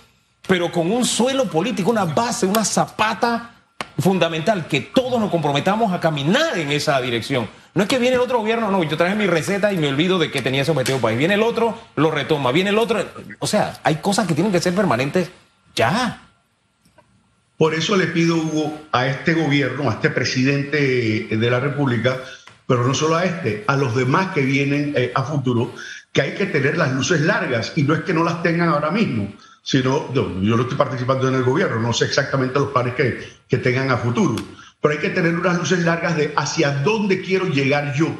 pero 0.46 0.70
con 0.70 0.92
un 0.92 1.04
suelo 1.04 1.46
político, 1.46 1.90
una 1.90 2.04
base, 2.04 2.46
una 2.46 2.64
zapata 2.64 3.50
fundamental, 3.98 4.68
que 4.68 4.80
todos 4.80 5.18
nos 5.18 5.28
comprometamos 5.28 5.92
a 5.92 5.98
caminar 5.98 6.56
en 6.56 6.70
esa 6.70 7.00
dirección. 7.00 7.48
No 7.74 7.82
es 7.82 7.88
que 7.88 7.98
viene 7.98 8.14
el 8.14 8.22
otro 8.22 8.38
gobierno, 8.38 8.70
no, 8.70 8.84
yo 8.84 8.96
traje 8.96 9.16
mi 9.16 9.26
receta 9.26 9.72
y 9.72 9.76
me 9.76 9.88
olvido 9.88 10.20
de 10.20 10.30
que 10.30 10.40
tenía 10.40 10.62
ese 10.62 10.70
objetivo 10.70 11.00
país. 11.00 11.18
Viene 11.18 11.34
el 11.34 11.42
otro, 11.42 11.76
lo 11.96 12.12
retoma, 12.12 12.52
viene 12.52 12.70
el 12.70 12.78
otro. 12.78 13.04
O 13.40 13.48
sea, 13.48 13.80
hay 13.82 13.96
cosas 13.96 14.28
que 14.28 14.34
tienen 14.34 14.52
que 14.52 14.60
ser 14.60 14.72
permanentes 14.72 15.30
ya. 15.74 16.23
Por 17.56 17.74
eso 17.74 17.96
le 17.96 18.08
pido, 18.08 18.36
Hugo, 18.36 18.82
a 18.92 19.06
este 19.06 19.34
gobierno, 19.34 19.88
a 19.88 19.94
este 19.94 20.10
presidente 20.10 21.28
de 21.30 21.50
la 21.50 21.60
República, 21.60 22.20
pero 22.66 22.86
no 22.86 22.94
solo 22.94 23.16
a 23.16 23.24
este, 23.24 23.64
a 23.66 23.76
los 23.76 23.94
demás 23.94 24.32
que 24.34 24.42
vienen 24.42 24.92
eh, 24.96 25.12
a 25.14 25.22
futuro, 25.22 25.74
que 26.12 26.22
hay 26.22 26.34
que 26.34 26.46
tener 26.46 26.76
las 26.76 26.92
luces 26.92 27.20
largas 27.20 27.72
y 27.76 27.82
no 27.82 27.94
es 27.94 28.02
que 28.02 28.14
no 28.14 28.24
las 28.24 28.42
tengan 28.42 28.68
ahora 28.68 28.90
mismo, 28.90 29.32
sino, 29.62 30.12
yo, 30.12 30.28
no 30.28 30.62
estoy 30.62 30.76
participando 30.76 31.28
en 31.28 31.34
el 31.34 31.42
gobierno, 31.42 31.80
no 31.80 31.92
sé 31.92 32.06
exactamente 32.06 32.58
los 32.58 32.70
planes 32.70 32.94
que, 32.94 33.20
que 33.48 33.58
tengan 33.58 33.90
a 33.90 33.98
futuro, 33.98 34.36
pero 34.80 34.94
hay 34.94 35.00
que 35.00 35.10
tener 35.10 35.34
unas 35.34 35.58
luces 35.58 35.80
largas 35.80 36.16
de 36.16 36.32
hacia 36.36 36.70
dónde 36.82 37.20
quiero 37.20 37.46
llegar 37.46 37.94
yo 37.94 38.14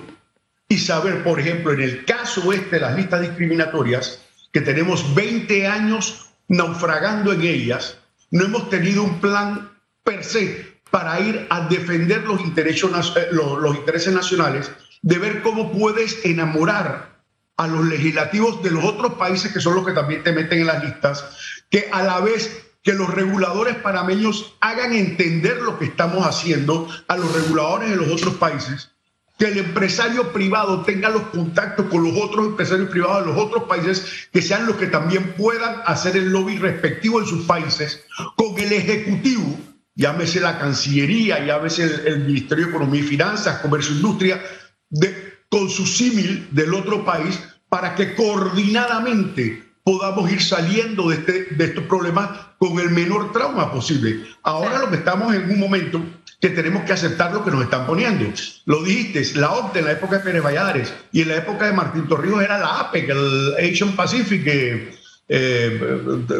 y 0.68 0.78
saber, 0.78 1.22
por 1.22 1.38
ejemplo, 1.38 1.72
en 1.72 1.82
el 1.82 2.04
caso 2.04 2.52
este 2.52 2.76
de 2.76 2.80
las 2.80 2.96
listas 2.96 3.20
discriminatorias, 3.20 4.22
que 4.52 4.60
tenemos 4.60 5.14
20 5.14 5.66
años 5.66 6.30
naufragando 6.48 7.32
en 7.32 7.42
ellas, 7.42 7.98
no 8.30 8.44
hemos 8.44 8.68
tenido 8.70 9.02
un 9.02 9.20
plan 9.20 9.70
per 10.02 10.24
se 10.24 10.74
para 10.90 11.18
ir 11.20 11.46
a 11.50 11.66
defender 11.68 12.22
los 12.22 12.40
intereses, 12.40 12.84
eh, 13.16 13.28
los, 13.32 13.76
intereses 13.76 14.14
nacionales, 14.14 14.70
de 15.02 15.18
ver 15.18 15.42
cómo 15.42 15.72
puedes 15.72 16.24
enamorar 16.24 17.20
a 17.56 17.66
los 17.66 17.84
legislativos 17.86 18.62
de 18.62 18.70
los 18.70 18.84
otros 18.84 19.14
países 19.14 19.52
que 19.52 19.60
son 19.60 19.74
los 19.74 19.86
que 19.86 19.92
también 19.92 20.22
te 20.22 20.32
meten 20.32 20.60
en 20.60 20.66
las 20.66 20.84
listas, 20.84 21.24
que 21.70 21.88
a 21.92 22.02
la 22.02 22.20
vez 22.20 22.64
que 22.82 22.92
los 22.92 23.12
reguladores 23.12 23.76
panameños 23.76 24.56
hagan 24.60 24.92
entender 24.92 25.56
lo 25.62 25.78
que 25.78 25.86
estamos 25.86 26.26
haciendo 26.26 26.88
a 27.08 27.16
los 27.16 27.32
reguladores 27.34 27.90
de 27.90 27.96
los 27.96 28.08
otros 28.08 28.34
países, 28.34 28.93
que 29.38 29.46
el 29.46 29.58
empresario 29.58 30.32
privado 30.32 30.82
tenga 30.82 31.08
los 31.08 31.22
contactos 31.24 31.86
con 31.86 32.04
los 32.04 32.16
otros 32.22 32.46
empresarios 32.46 32.88
privados 32.88 33.26
de 33.26 33.32
los 33.32 33.42
otros 33.42 33.64
países, 33.64 34.28
que 34.32 34.40
sean 34.40 34.66
los 34.66 34.76
que 34.76 34.86
también 34.86 35.34
puedan 35.36 35.82
hacer 35.86 36.16
el 36.16 36.30
lobby 36.30 36.58
respectivo 36.58 37.20
en 37.20 37.26
sus 37.26 37.44
países, 37.44 38.04
con 38.36 38.58
el 38.58 38.72
Ejecutivo, 38.72 39.58
llámese 39.94 40.40
la 40.40 40.58
Cancillería, 40.58 41.44
llámese 41.44 41.84
el, 41.84 42.06
el 42.06 42.24
Ministerio 42.26 42.66
de 42.66 42.70
Economía 42.70 43.00
y 43.00 43.04
Finanzas, 43.04 43.60
Comercio 43.60 43.92
e 43.92 43.96
Industria, 43.96 44.42
de, 44.90 45.34
con 45.48 45.68
su 45.68 45.84
símil 45.86 46.48
del 46.52 46.72
otro 46.72 47.04
país, 47.04 47.40
para 47.68 47.96
que 47.96 48.14
coordinadamente 48.14 49.64
podamos 49.82 50.30
ir 50.32 50.42
saliendo 50.42 51.08
de, 51.10 51.16
este, 51.16 51.54
de 51.54 51.64
estos 51.64 51.84
problemas 51.84 52.30
con 52.58 52.78
el 52.78 52.90
menor 52.90 53.32
trauma 53.32 53.70
posible. 53.72 54.24
Ahora 54.42 54.78
lo 54.78 54.90
que 54.90 54.96
estamos 54.96 55.34
en 55.34 55.50
un 55.50 55.58
momento 55.58 56.02
que 56.40 56.50
tenemos 56.50 56.84
que 56.84 56.92
aceptar 56.92 57.32
lo 57.32 57.44
que 57.44 57.50
nos 57.50 57.62
están 57.62 57.86
poniendo. 57.86 58.24
Lo 58.66 58.82
dijiste, 58.82 59.38
la 59.38 59.52
OCDE 59.52 59.80
en 59.80 59.84
la 59.86 59.92
época 59.92 60.18
de 60.18 60.24
Pérez 60.24 60.42
Valladares 60.42 60.94
y 61.12 61.22
en 61.22 61.28
la 61.28 61.36
época 61.36 61.66
de 61.66 61.72
Martín 61.72 62.08
Torrijos 62.08 62.42
era 62.42 62.58
la 62.58 62.80
APEC, 62.80 63.08
el 63.08 63.54
Asian 63.58 63.96
Pacific, 63.96 64.46
eh, 64.46 64.94
eh, 65.26 65.80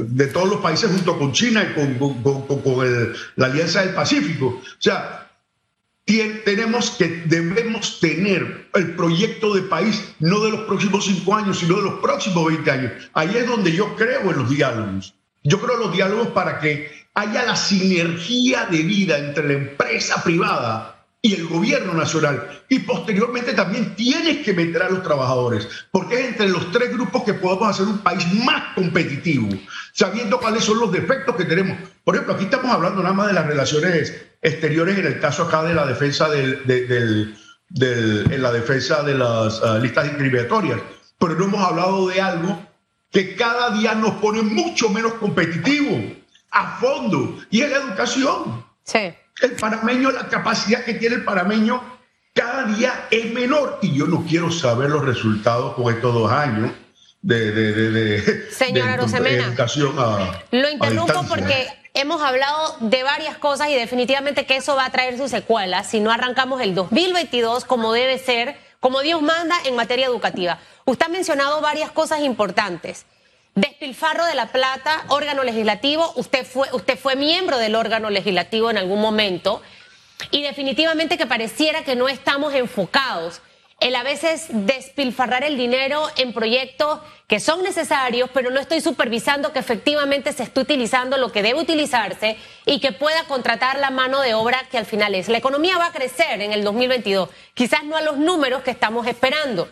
de, 0.09 0.27
todos 0.27 0.49
los 0.49 0.61
países 0.61 0.91
junto 0.91 1.19
con 1.19 1.33
China 1.33 1.67
y 1.71 1.75
con, 1.75 2.23
con, 2.63 3.15
la 3.37 3.47
Alianza 3.47 3.81
del 3.81 3.95
Pacífico. 3.95 4.47
O 4.47 4.63
sea, 4.79 5.25
tenemos 6.05 6.91
que, 6.91 7.23
debemos 7.27 7.99
tener 8.01 8.69
el 8.75 8.95
proyecto 8.95 9.55
de 9.55 9.63
país 9.63 10.15
no 10.19 10.41
de 10.41 10.51
los 10.51 10.61
próximos 10.63 11.07
cinco 11.07 11.35
años, 11.35 11.61
sino 11.61 11.77
de 11.77 11.83
los 11.83 12.01
próximos 12.01 12.47
20 12.47 12.71
años. 12.71 12.93
Ahí 13.15 13.35
es 13.37 13.47
donde 13.47 13.73
yo 13.73 13.97
creo 13.97 14.31
en 14.31 14.39
los 14.39 14.51
diálogos. 14.51 15.15
Yo 15.45 15.61
creo 15.61 15.77
los 15.77 15.93
diálogos 15.93 16.29
para 16.29 16.59
que 16.59 16.91
haya 17.15 17.45
la 17.45 17.55
sinergia 17.55 18.65
de 18.65 18.83
vida 18.83 19.19
entre 19.19 19.47
la 19.47 19.53
empresa 19.53 20.23
privada 20.25 21.07
y 21.21 21.35
el 21.35 21.47
gobierno 21.47 21.93
nacional. 21.93 22.63
Y 22.69 22.81
posteriormente 22.81 23.53
también 23.53 23.95
tienes 23.95 24.45
que 24.45 24.55
meter 24.55 24.83
a 24.83 24.91
los 24.91 25.03
trabajadores, 25.03 25.69
porque 25.91 26.21
es 26.21 26.29
entre 26.29 26.49
los 26.49 26.73
tres 26.73 26.93
grupos 26.93 27.25
que 27.25 27.35
podemos 27.35 27.69
hacer 27.69 27.87
un 27.87 27.99
país 27.99 28.27
más 28.45 28.75
competitivo, 28.75 29.49
sabiendo 29.93 30.41
cuáles 30.41 30.65
son 30.65 30.81
los 30.81 30.91
defectos 30.91 31.37
que 31.37 31.45
tenemos. 31.45 31.79
Por 32.05 32.15
ejemplo, 32.15 32.35
aquí 32.35 32.45
estamos 32.45 32.71
hablando 32.71 33.03
nada 33.03 33.15
más 33.15 33.29
de 33.29 33.35
las 33.35 33.47
relaciones 33.47 34.15
exteriores 34.41 34.99
en 34.99 35.07
el 35.07 35.21
caso 35.21 35.45
acá 35.45 35.63
de 35.63 35.75
la 35.75 35.87
defensa 35.87 36.29
del, 36.29 37.37
en 37.81 38.43
la 38.43 38.53
defensa 38.53 39.03
de 39.03 39.15
las 39.15 39.63
ah, 39.63 39.79
listas 39.79 40.05
discriminatorias, 40.05 40.81
pero 41.19 41.35
no 41.35 41.45
hemos 41.45 41.67
hablado 41.67 42.09
de 42.09 42.21
algo 42.21 42.74
que 43.14 43.37
cada 43.37 43.71
día 43.71 43.94
nos 43.94 44.14
pone 44.14 44.42
mucho 44.42 44.90
menos 44.90 45.14
competitivo 45.14 46.02
a 46.50 46.76
fondo 46.78 47.38
y 47.49 47.61
es 47.61 47.71
la 47.71 47.76
educación. 47.76 48.66
Sí. 48.83 49.14
El 49.40 49.52
panameño, 49.52 50.11
la 50.11 50.28
capacidad 50.28 50.85
que 50.85 50.94
tiene 50.94 51.16
el 51.16 51.25
panameño 51.25 51.80
cada 52.35 52.64
día 52.64 53.06
es 53.12 53.33
menor 53.33 53.78
y 53.83 53.94
yo 53.94 54.09
no 54.09 54.25
quiero 54.28 54.50
saber 54.50 54.90
los 54.90 55.04
resultados 55.04 55.75
con 55.75 55.94
estos 55.94 56.12
dos 56.12 56.30
años 56.30 56.73
de, 57.23 57.52
de, 57.52 57.90
de, 57.90 58.50
Señora 58.50 58.97
educación 58.97 59.94
a, 59.97 60.42
Lo 60.50 60.68
interrumpo 60.68 61.25
porque 61.28 61.68
hemos 61.94 62.21
hablado 62.21 62.76
de 62.80 63.04
varias 63.04 63.38
cosas 63.38 63.68
y 63.68 63.75
definitivamente 63.75 64.44
que 64.44 64.56
eso 64.56 64.75
va 64.75 64.87
a 64.87 64.90
traer 64.90 65.16
sus 65.16 65.30
secuelas 65.30 65.88
si 65.88 66.00
no 66.00 66.11
arrancamos 66.11 66.61
el 66.61 66.75
2022 66.75 67.64
como 67.64 67.92
debe 67.92 68.18
ser, 68.18 68.56
como 68.85 69.00
Dios 69.00 69.23
manda 69.23 69.57
en 69.64 69.76
materia 69.76 70.05
educativa. 70.05 70.59
Usted 70.85 71.07
ha 71.07 71.09
mencionado 71.09 71.62
varias 71.62 71.91
cosas 71.91 72.21
importantes. 72.21 73.07
Despilfarro 73.55 74.26
de 74.26 74.35
la 74.35 74.53
plata, 74.53 75.07
órgano 75.09 75.43
legislativo, 75.43 76.12
usted 76.17 76.45
fue, 76.45 76.69
usted 76.71 76.99
fue 76.99 77.17
miembro 77.17 77.57
del 77.57 77.76
órgano 77.76 78.11
legislativo 78.11 78.69
en 78.69 78.76
algún 78.76 79.00
momento 79.00 79.62
y 80.31 80.43
definitivamente 80.43 81.17
que 81.17 81.25
pareciera 81.25 81.83
que 81.83 81.97
no 81.97 82.11
estamos 82.11 82.53
enfocados 82.53 83.41
el 83.81 83.97
a 83.97 84.02
veces 84.02 84.47
despilfarrar 84.50 85.45
el 85.45 85.57
dinero 85.57 86.07
en 86.16 86.33
proyectos 86.33 87.00
que 87.26 87.40
son 87.40 87.62
necesarios, 87.62 88.31
pero 88.33 88.50
no 88.50 88.61
estoy 88.61 88.81
supervisando 88.81 89.52
que 89.52 89.59
efectivamente 89.59 90.33
se 90.33 90.45
esté 90.45 90.61
utilizando 90.61 91.16
lo 91.16 91.33
que 91.33 91.43
debe 91.43 91.61
utilizarse 91.61 92.37
y 92.66 92.81
que 92.81 92.93
pueda 92.93 93.25
contratar 93.25 93.78
la 93.78 93.90
mano 93.90 94.21
de 94.21 94.35
obra 94.35 94.62
que 94.71 94.78
al 94.78 94.87
final 94.87 95.14
es. 95.14 95.28
La 95.28 95.38
economía 95.38 95.78
va 95.78 95.87
a 95.87 95.93
crecer 95.93 96.40
en 96.40 96.52
el 96.52 96.62
2022, 96.64 97.28
quizás 97.54 97.85
no 97.85 97.97
a 97.97 98.02
los 98.02 98.16
números 98.19 98.62
que 98.62 98.71
estamos 98.71 99.07
esperando, 99.07 99.69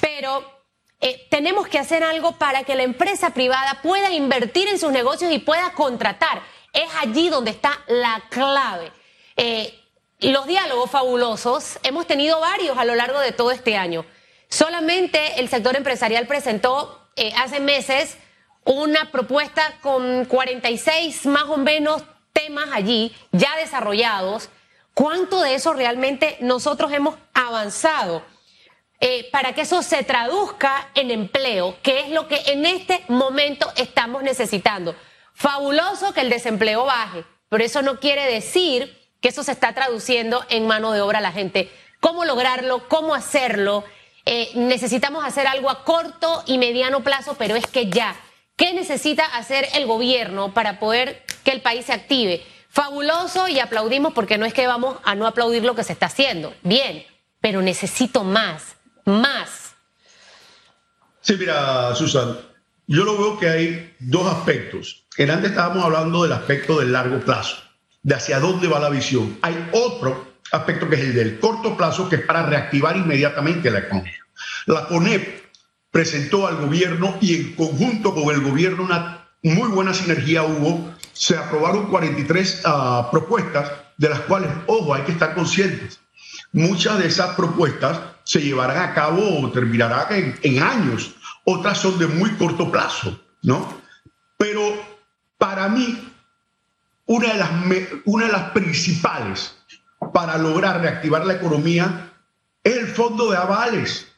pero 0.00 0.56
eh, 1.00 1.26
tenemos 1.30 1.68
que 1.68 1.78
hacer 1.78 2.02
algo 2.02 2.32
para 2.32 2.64
que 2.64 2.74
la 2.74 2.82
empresa 2.82 3.30
privada 3.34 3.80
pueda 3.82 4.12
invertir 4.12 4.68
en 4.68 4.78
sus 4.78 4.90
negocios 4.90 5.30
y 5.32 5.38
pueda 5.38 5.72
contratar. 5.72 6.42
Es 6.72 6.88
allí 7.00 7.28
donde 7.28 7.50
está 7.50 7.78
la 7.86 8.22
clave. 8.30 8.90
Eh, 9.36 9.78
los 10.20 10.46
diálogos 10.46 10.90
fabulosos, 10.90 11.78
hemos 11.82 12.06
tenido 12.06 12.40
varios 12.40 12.78
a 12.78 12.84
lo 12.84 12.94
largo 12.94 13.20
de 13.20 13.32
todo 13.32 13.50
este 13.50 13.76
año. 13.76 14.06
Solamente 14.48 15.40
el 15.40 15.48
sector 15.48 15.76
empresarial 15.76 16.26
presentó 16.26 17.08
eh, 17.16 17.32
hace 17.36 17.60
meses 17.60 18.16
una 18.64 19.10
propuesta 19.10 19.78
con 19.80 20.24
46 20.24 21.26
más 21.26 21.44
o 21.44 21.56
menos 21.56 22.02
temas 22.32 22.68
allí 22.72 23.14
ya 23.32 23.56
desarrollados. 23.56 24.48
¿Cuánto 24.94 25.42
de 25.42 25.54
eso 25.54 25.74
realmente 25.74 26.38
nosotros 26.40 26.92
hemos 26.92 27.16
avanzado? 27.34 28.22
Eh, 28.98 29.28
para 29.30 29.52
que 29.52 29.60
eso 29.60 29.82
se 29.82 30.02
traduzca 30.04 30.88
en 30.94 31.10
empleo, 31.10 31.76
que 31.82 32.00
es 32.00 32.08
lo 32.08 32.28
que 32.28 32.40
en 32.46 32.64
este 32.64 33.04
momento 33.08 33.70
estamos 33.76 34.22
necesitando. 34.22 34.96
Fabuloso 35.34 36.14
que 36.14 36.22
el 36.22 36.30
desempleo 36.30 36.86
baje, 36.86 37.24
pero 37.50 37.62
eso 37.62 37.82
no 37.82 38.00
quiere 38.00 38.24
decir 38.24 39.05
que 39.20 39.28
eso 39.28 39.42
se 39.42 39.52
está 39.52 39.72
traduciendo 39.74 40.44
en 40.48 40.66
mano 40.66 40.92
de 40.92 41.00
obra 41.00 41.18
a 41.18 41.22
la 41.22 41.32
gente. 41.32 41.70
¿Cómo 42.00 42.24
lograrlo? 42.24 42.88
¿Cómo 42.88 43.14
hacerlo? 43.14 43.84
Eh, 44.24 44.50
necesitamos 44.54 45.24
hacer 45.24 45.46
algo 45.46 45.70
a 45.70 45.84
corto 45.84 46.42
y 46.46 46.58
mediano 46.58 47.02
plazo, 47.02 47.36
pero 47.38 47.56
es 47.56 47.66
que 47.66 47.88
ya. 47.88 48.16
¿Qué 48.56 48.72
necesita 48.72 49.24
hacer 49.24 49.68
el 49.74 49.86
gobierno 49.86 50.52
para 50.54 50.78
poder 50.78 51.24
que 51.44 51.52
el 51.52 51.60
país 51.60 51.86
se 51.86 51.92
active? 51.92 52.42
Fabuloso 52.68 53.48
y 53.48 53.60
aplaudimos 53.60 54.12
porque 54.12 54.38
no 54.38 54.46
es 54.46 54.54
que 54.54 54.66
vamos 54.66 54.98
a 55.04 55.14
no 55.14 55.26
aplaudir 55.26 55.64
lo 55.64 55.74
que 55.74 55.84
se 55.84 55.92
está 55.92 56.06
haciendo. 56.06 56.54
Bien, 56.62 57.04
pero 57.40 57.62
necesito 57.62 58.24
más 58.24 58.76
más. 59.06 59.74
Sí, 61.20 61.36
mira, 61.38 61.94
Susan, 61.94 62.36
yo 62.86 63.04
lo 63.04 63.16
veo 63.16 63.38
que 63.38 63.48
hay 63.48 63.94
dos 63.98 64.26
aspectos. 64.30 65.06
En 65.16 65.30
antes 65.30 65.50
estábamos 65.50 65.84
hablando 65.84 66.24
del 66.24 66.32
aspecto 66.32 66.78
del 66.78 66.92
largo 66.92 67.18
plazo, 67.20 67.56
de 68.06 68.14
hacia 68.14 68.38
dónde 68.38 68.68
va 68.68 68.78
la 68.78 68.88
visión. 68.88 69.36
Hay 69.42 69.68
otro 69.72 70.28
aspecto 70.52 70.88
que 70.88 70.94
es 70.94 71.00
el 71.02 71.14
del 71.14 71.40
corto 71.40 71.76
plazo, 71.76 72.08
que 72.08 72.14
es 72.16 72.22
para 72.22 72.46
reactivar 72.46 72.96
inmediatamente 72.96 73.68
la 73.68 73.80
economía. 73.80 74.14
La 74.66 74.86
CONEP 74.86 75.42
presentó 75.90 76.46
al 76.46 76.56
gobierno 76.56 77.16
y 77.20 77.34
en 77.34 77.56
conjunto 77.56 78.14
con 78.14 78.32
el 78.32 78.42
gobierno 78.42 78.84
una 78.84 79.26
muy 79.42 79.68
buena 79.70 79.92
sinergia 79.92 80.44
hubo. 80.44 80.94
Se 81.14 81.36
aprobaron 81.36 81.86
43 81.86 82.62
ah, 82.64 83.08
propuestas, 83.10 83.72
de 83.96 84.08
las 84.08 84.20
cuales, 84.20 84.50
ojo, 84.68 84.94
hay 84.94 85.02
que 85.02 85.10
estar 85.10 85.34
conscientes. 85.34 85.98
Muchas 86.52 87.00
de 87.00 87.08
esas 87.08 87.34
propuestas 87.34 87.98
se 88.22 88.40
llevarán 88.40 88.88
a 88.88 88.94
cabo 88.94 89.40
o 89.40 89.50
terminarán 89.50 90.06
en, 90.14 90.38
en 90.44 90.62
años. 90.62 91.16
Otras 91.42 91.78
son 91.78 91.98
de 91.98 92.06
muy 92.06 92.30
corto 92.36 92.70
plazo, 92.70 93.20
¿no? 93.42 93.80
Pero 94.38 94.60
para 95.38 95.68
mí, 95.68 96.05
una 97.06 97.32
de 97.32 97.38
las, 97.38 97.50
una 98.04 98.26
de 98.26 98.32
las 98.32 98.50
principales 98.50 99.54
para 100.12 100.36
lograr 100.38 100.80
reactivar 100.80 101.24
la 101.24 101.34
economía 101.34 102.12
es 102.62 102.76
el 102.76 102.86
fondo 102.88 103.30
de 103.30 103.36
avales. 103.36 104.08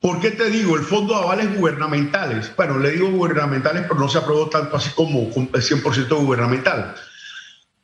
¿Por 0.00 0.20
qué 0.20 0.30
te 0.30 0.48
digo? 0.50 0.76
El 0.76 0.84
fondo 0.84 1.14
de 1.14 1.24
avales 1.24 1.58
gubernamentales. 1.58 2.54
Bueno, 2.56 2.78
le 2.78 2.92
digo 2.92 3.10
gubernamentales, 3.10 3.82
pero 3.82 3.98
no 3.98 4.08
se 4.08 4.18
aprobó 4.18 4.48
tanto 4.48 4.76
así 4.76 4.90
como 4.90 5.20
el 5.22 5.62
100% 5.62 6.08
gubernamental. 6.08 6.94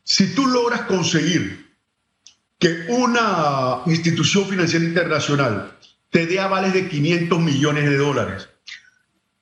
Si 0.05 0.35
tú 0.35 0.47
logras 0.47 0.83
conseguir 0.83 1.75
que 2.59 2.87
una 2.89 3.81
institución 3.87 4.47
financiera 4.47 4.85
internacional 4.85 5.77
te 6.11 6.27
dé 6.27 6.39
avales 6.39 6.73
de 6.73 6.89
500 6.89 7.41
millones 7.41 7.91
de 7.91 7.97
dólares 7.97 8.49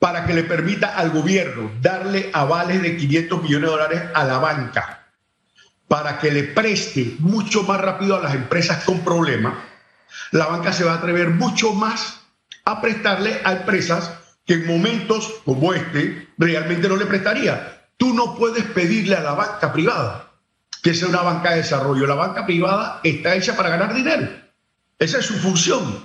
para 0.02 0.26
que 0.26 0.34
le 0.34 0.42
permita 0.42 0.96
al 0.96 1.10
gobierno 1.10 1.70
darle 1.80 2.28
avales 2.32 2.82
de 2.82 2.96
500 2.96 3.40
millones 3.40 3.70
de 3.70 3.70
dólares 3.70 4.02
a 4.12 4.24
la 4.24 4.38
banca, 4.38 5.06
para 5.86 6.18
que 6.18 6.32
le 6.32 6.42
preste 6.42 7.14
mucho 7.20 7.62
más 7.62 7.80
rápido 7.80 8.16
a 8.16 8.20
las 8.20 8.34
empresas 8.34 8.82
con 8.82 9.04
problemas, 9.04 9.54
la 10.32 10.46
banca 10.46 10.72
se 10.72 10.82
va 10.82 10.94
a 10.94 10.96
atrever 10.96 11.30
mucho 11.30 11.72
más 11.72 12.18
a 12.64 12.80
prestarle 12.80 13.42
a 13.44 13.52
empresas 13.52 14.10
que 14.44 14.54
en 14.54 14.66
momentos 14.66 15.34
como 15.44 15.72
este 15.72 16.30
realmente 16.36 16.88
no 16.88 16.96
le 16.96 17.06
prestaría. 17.06 17.86
Tú 17.96 18.12
no 18.12 18.34
puedes 18.34 18.64
pedirle 18.64 19.14
a 19.14 19.20
la 19.20 19.34
banca 19.34 19.72
privada 19.72 20.32
que 20.82 20.94
sea 20.94 21.06
una 21.06 21.22
banca 21.22 21.50
de 21.50 21.58
desarrollo. 21.58 22.08
La 22.08 22.16
banca 22.16 22.44
privada 22.44 22.98
está 23.04 23.36
hecha 23.36 23.54
para 23.54 23.68
ganar 23.68 23.94
dinero. 23.94 24.28
Esa 24.98 25.20
es 25.20 25.26
su 25.26 25.34
función, 25.34 26.04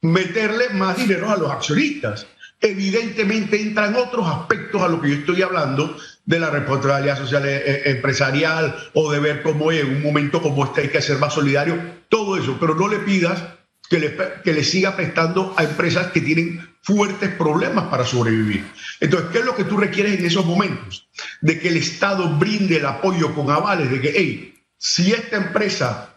meterle 0.00 0.70
más 0.70 0.96
dinero 0.96 1.30
a 1.30 1.36
los 1.36 1.50
accionistas. 1.50 2.26
Evidentemente 2.60 3.60
entran 3.60 3.94
otros 3.96 4.26
aspectos 4.26 4.82
a 4.82 4.88
lo 4.88 5.00
que 5.00 5.10
yo 5.10 5.14
estoy 5.16 5.42
hablando 5.42 5.96
de 6.24 6.40
la 6.40 6.50
responsabilidad 6.50 7.18
social 7.18 7.46
eh, 7.46 7.62
eh, 7.64 7.82
empresarial 7.86 8.76
o 8.94 9.12
de 9.12 9.20
ver 9.20 9.42
cómo 9.42 9.70
en 9.70 9.96
un 9.96 10.02
momento 10.02 10.42
como 10.42 10.64
este 10.64 10.82
hay 10.82 10.88
que 10.88 11.02
ser 11.02 11.18
más 11.18 11.34
solidario, 11.34 11.78
todo 12.08 12.36
eso, 12.36 12.56
pero 12.58 12.74
no 12.74 12.88
le 12.88 12.98
pidas 12.98 13.42
que 13.88 13.98
le, 13.98 14.16
que 14.42 14.52
le 14.52 14.64
siga 14.64 14.96
prestando 14.96 15.54
a 15.56 15.64
empresas 15.64 16.08
que 16.08 16.20
tienen 16.20 16.68
fuertes 16.82 17.30
problemas 17.30 17.86
para 17.86 18.04
sobrevivir. 18.04 18.64
Entonces, 19.00 19.30
¿qué 19.32 19.38
es 19.40 19.44
lo 19.44 19.54
que 19.54 19.64
tú 19.64 19.76
requieres 19.76 20.18
en 20.18 20.26
esos 20.26 20.46
momentos? 20.46 21.08
De 21.40 21.58
que 21.58 21.68
el 21.68 21.76
Estado 21.76 22.28
brinde 22.30 22.78
el 22.78 22.86
apoyo 22.86 23.34
con 23.34 23.50
avales, 23.50 23.90
de 23.90 24.00
que, 24.00 24.12
hey, 24.14 24.54
si 24.78 25.12
esta 25.12 25.36
empresa, 25.36 26.15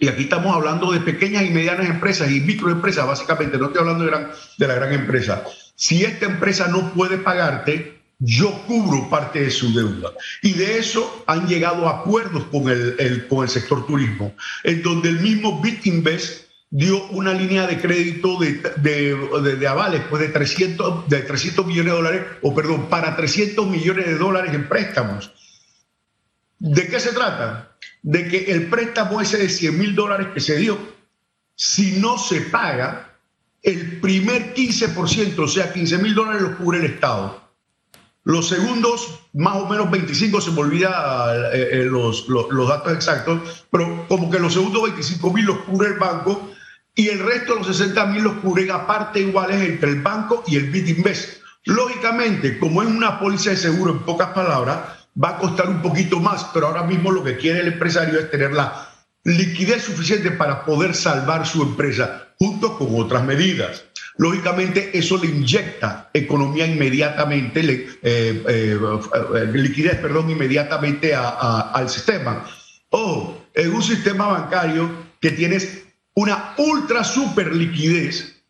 y 0.00 0.08
aquí 0.08 0.24
estamos 0.24 0.54
hablando 0.54 0.92
de 0.92 1.00
pequeñas 1.00 1.44
y 1.44 1.50
medianas 1.50 1.88
empresas 1.88 2.30
y 2.30 2.40
microempresas, 2.40 3.06
básicamente, 3.06 3.58
no 3.58 3.66
estoy 3.66 3.80
hablando 3.80 4.04
de, 4.04 4.10
gran, 4.10 4.30
de 4.58 4.68
la 4.68 4.74
gran 4.74 4.92
empresa, 4.92 5.44
si 5.74 6.04
esta 6.04 6.26
empresa 6.26 6.68
no 6.68 6.92
puede 6.92 7.18
pagarte, 7.18 8.00
yo 8.18 8.52
cubro 8.66 9.10
parte 9.10 9.40
de 9.42 9.50
su 9.50 9.74
deuda. 9.74 10.12
Y 10.42 10.52
de 10.52 10.78
eso 10.78 11.24
han 11.26 11.48
llegado 11.48 11.88
acuerdos 11.88 12.44
con 12.44 12.68
el, 12.68 13.26
con 13.28 13.42
el 13.42 13.48
sector 13.48 13.84
turismo, 13.86 14.34
en 14.62 14.82
donde 14.82 15.08
el 15.08 15.20
mismo 15.20 15.60
BitInvest 15.60 16.44
dio 16.70 17.04
una 17.08 17.34
línea 17.34 17.66
de 17.66 17.78
crédito 17.78 18.38
de, 18.38 18.62
de, 18.76 19.56
de, 19.56 19.68
avales 19.68 20.02
pues 20.08 20.22
de, 20.22 20.28
300, 20.28 21.08
de 21.08 21.20
300 21.20 21.66
millones 21.66 21.92
de 21.92 21.98
dólares, 21.98 22.22
o 22.40 22.54
perdón, 22.54 22.88
para 22.88 23.14
300 23.14 23.66
millones 23.66 24.06
de 24.06 24.16
dólares 24.16 24.54
en 24.54 24.68
préstamos. 24.68 25.32
¿De 26.62 26.86
qué 26.86 27.00
se 27.00 27.12
trata? 27.12 27.76
De 28.02 28.28
que 28.28 28.52
el 28.52 28.68
préstamo 28.68 29.20
ese 29.20 29.36
de 29.36 29.48
100 29.48 29.76
mil 29.76 29.96
dólares 29.96 30.28
que 30.32 30.38
se 30.38 30.56
dio, 30.56 30.78
si 31.56 31.98
no 31.98 32.16
se 32.18 32.40
paga, 32.40 33.18
el 33.64 33.98
primer 33.98 34.54
15%, 34.54 35.38
o 35.40 35.48
sea, 35.48 35.72
15 35.72 35.98
mil 35.98 36.14
dólares 36.14 36.42
los 36.42 36.54
cubre 36.54 36.78
el 36.78 36.84
Estado. 36.84 37.42
Los 38.22 38.48
segundos, 38.48 39.22
más 39.32 39.56
o 39.56 39.66
menos 39.66 39.90
25, 39.90 40.40
se 40.40 40.52
me 40.52 40.60
olvida 40.60 41.50
eh, 41.52 41.68
eh, 41.72 41.84
los, 41.86 42.28
los, 42.28 42.68
datos 42.68 42.92
exactos, 42.92 43.66
pero 43.72 44.06
como 44.06 44.30
que 44.30 44.38
los 44.38 44.52
segundos 44.52 44.84
25 44.84 45.32
mil 45.32 45.46
los 45.46 45.58
cubre 45.62 45.88
el 45.88 45.98
banco 45.98 46.48
y 46.94 47.08
el 47.08 47.18
resto 47.18 47.54
de 47.54 47.58
los 47.58 47.76
60 47.76 48.06
mil 48.06 48.22
los 48.22 48.34
cubren 48.34 48.70
a 48.70 48.86
partes 48.86 49.20
iguales 49.20 49.68
entre 49.68 49.90
el 49.90 50.00
banco 50.00 50.44
y 50.46 50.54
el 50.54 50.70
BitInvest. 50.70 51.42
Lógicamente, 51.64 52.60
como 52.60 52.82
es 52.82 52.88
una 52.88 53.18
póliza 53.18 53.50
de 53.50 53.56
seguro, 53.56 53.90
en 53.90 53.98
pocas 54.00 54.28
palabras, 54.28 55.01
va 55.22 55.30
a 55.30 55.38
costar 55.38 55.68
un 55.68 55.82
poquito 55.82 56.20
más, 56.20 56.44
pero 56.52 56.68
ahora 56.68 56.84
mismo 56.84 57.10
lo 57.10 57.24
que 57.24 57.36
quiere 57.36 57.60
el 57.60 57.68
empresario 57.68 58.18
es 58.18 58.30
tener 58.30 58.52
la 58.52 58.88
liquidez 59.24 59.82
suficiente 59.82 60.30
para 60.30 60.64
poder 60.64 60.94
salvar 60.94 61.46
su 61.46 61.62
empresa, 61.62 62.28
junto 62.38 62.76
con 62.76 62.88
otras 63.00 63.24
medidas. 63.24 63.84
Lógicamente, 64.18 64.96
eso 64.96 65.16
le 65.18 65.28
inyecta 65.28 66.10
economía 66.12 66.66
inmediatamente, 66.66 67.60
eh, 68.02 68.44
eh, 68.46 69.50
liquidez, 69.54 69.96
perdón, 69.96 70.30
inmediatamente 70.30 71.14
al 71.14 71.88
sistema. 71.88 72.44
Ojo, 72.90 73.46
en 73.54 73.74
un 73.74 73.82
sistema 73.82 74.26
bancario 74.26 74.90
que 75.20 75.30
tienes 75.30 75.84
una 76.14 76.54
ultra 76.58 77.04
super 77.04 77.54
liquidez 77.54 78.44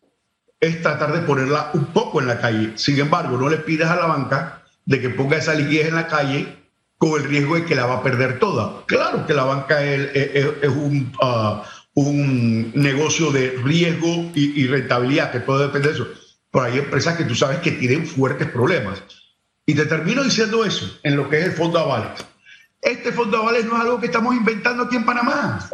es 0.59 0.81
tratar 0.81 1.13
de 1.13 1.21
ponerla 1.21 1.71
un 1.73 1.85
poco 1.87 2.19
en 2.19 2.27
la 2.27 2.39
calle. 2.39 2.71
Sin 2.75 2.99
embargo, 2.99 3.37
no 3.37 3.49
le 3.49 3.57
pidas 3.57 3.89
a 3.89 3.95
la 3.95 4.05
banca 4.05 4.62
de 4.85 5.01
que 5.01 5.09
ponga 5.09 5.37
esa 5.37 5.53
liquidez 5.53 5.87
en 5.87 5.95
la 5.95 6.07
calle 6.07 6.63
con 6.97 7.21
el 7.21 7.27
riesgo 7.27 7.55
de 7.55 7.65
que 7.65 7.75
la 7.75 7.85
va 7.85 7.95
a 7.95 8.03
perder 8.03 8.39
toda. 8.39 8.85
Claro 8.85 9.25
que 9.25 9.33
la 9.33 9.43
banca 9.43 9.83
es, 9.83 10.37
un, 10.67 11.13
uh, 11.21 11.61
un, 11.95 12.71
negocio 12.75 13.31
de 13.31 13.59
riesgo 13.63 14.31
y, 14.33 14.67
rentabilidad, 14.67 15.31
que 15.31 15.41
puede 15.41 15.67
depender 15.67 15.91
de 15.91 15.95
eso. 15.95 16.07
Pero 16.51 16.65
hay 16.65 16.77
empresas 16.77 17.17
que 17.17 17.25
tú 17.25 17.35
sabes 17.35 17.59
que 17.59 17.71
tienen 17.71 18.05
fuertes 18.05 18.49
problemas. 18.49 19.03
Y 19.65 19.73
te 19.75 19.85
termino 19.85 20.23
diciendo 20.23 20.63
eso 20.65 20.99
en 21.03 21.15
lo 21.15 21.29
que 21.29 21.39
es 21.39 21.45
el 21.45 21.51
fondo 21.53 21.79
de 21.79 21.85
avales. 21.85 22.25
Este 22.81 23.11
fondo 23.11 23.37
de 23.37 23.43
avales 23.43 23.65
no 23.65 23.75
es 23.75 23.81
algo 23.81 23.99
que 23.99 24.07
estamos 24.07 24.35
inventando 24.35 24.83
aquí 24.83 24.95
en 24.95 25.05
Panamá. 25.05 25.69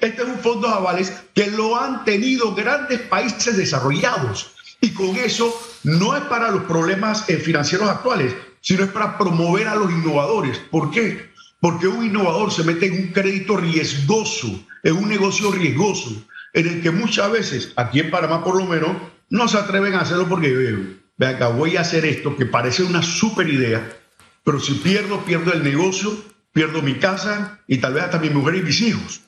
Este 0.00 0.22
es 0.22 0.28
un 0.28 0.38
fondo 0.38 0.68
avales 0.68 1.12
que 1.34 1.50
lo 1.50 1.78
han 1.78 2.04
tenido 2.04 2.54
grandes 2.54 3.00
países 3.00 3.56
desarrollados. 3.56 4.52
Y 4.80 4.90
con 4.92 5.16
eso 5.16 5.54
no 5.84 6.16
es 6.16 6.22
para 6.24 6.50
los 6.50 6.64
problemas 6.64 7.28
eh, 7.28 7.36
financieros 7.36 7.88
actuales, 7.88 8.34
sino 8.60 8.84
es 8.84 8.90
para 8.90 9.16
promover 9.16 9.68
a 9.68 9.76
los 9.76 9.90
innovadores. 9.90 10.58
¿Por 10.58 10.90
qué? 10.90 11.30
Porque 11.60 11.86
un 11.86 12.04
innovador 12.04 12.52
se 12.52 12.64
mete 12.64 12.86
en 12.86 12.94
un 12.94 13.12
crédito 13.12 13.56
riesgoso, 13.56 14.66
en 14.82 14.96
un 14.96 15.08
negocio 15.08 15.52
riesgoso, 15.52 16.24
en 16.52 16.66
el 16.66 16.82
que 16.82 16.90
muchas 16.90 17.30
veces, 17.30 17.72
aquí 17.76 18.00
en 18.00 18.10
Panamá 18.10 18.42
por 18.42 18.56
lo 18.56 18.66
menos, 18.66 18.96
no 19.30 19.48
se 19.48 19.58
atreven 19.58 19.94
a 19.94 20.00
hacerlo 20.00 20.28
porque 20.28 20.96
ve 21.16 21.26
acá, 21.26 21.48
voy 21.48 21.76
a 21.76 21.82
hacer 21.82 22.04
esto 22.04 22.36
que 22.36 22.46
parece 22.46 22.82
una 22.82 23.02
súper 23.02 23.48
idea, 23.48 23.96
pero 24.44 24.60
si 24.60 24.74
pierdo, 24.74 25.24
pierdo 25.24 25.52
el 25.52 25.64
negocio, 25.64 26.14
pierdo 26.52 26.82
mi 26.82 26.94
casa 26.94 27.60
y 27.66 27.78
tal 27.78 27.94
vez 27.94 28.04
hasta 28.04 28.18
mi 28.18 28.30
mujer 28.30 28.56
y 28.56 28.62
mis 28.62 28.80
hijos. 28.80 29.22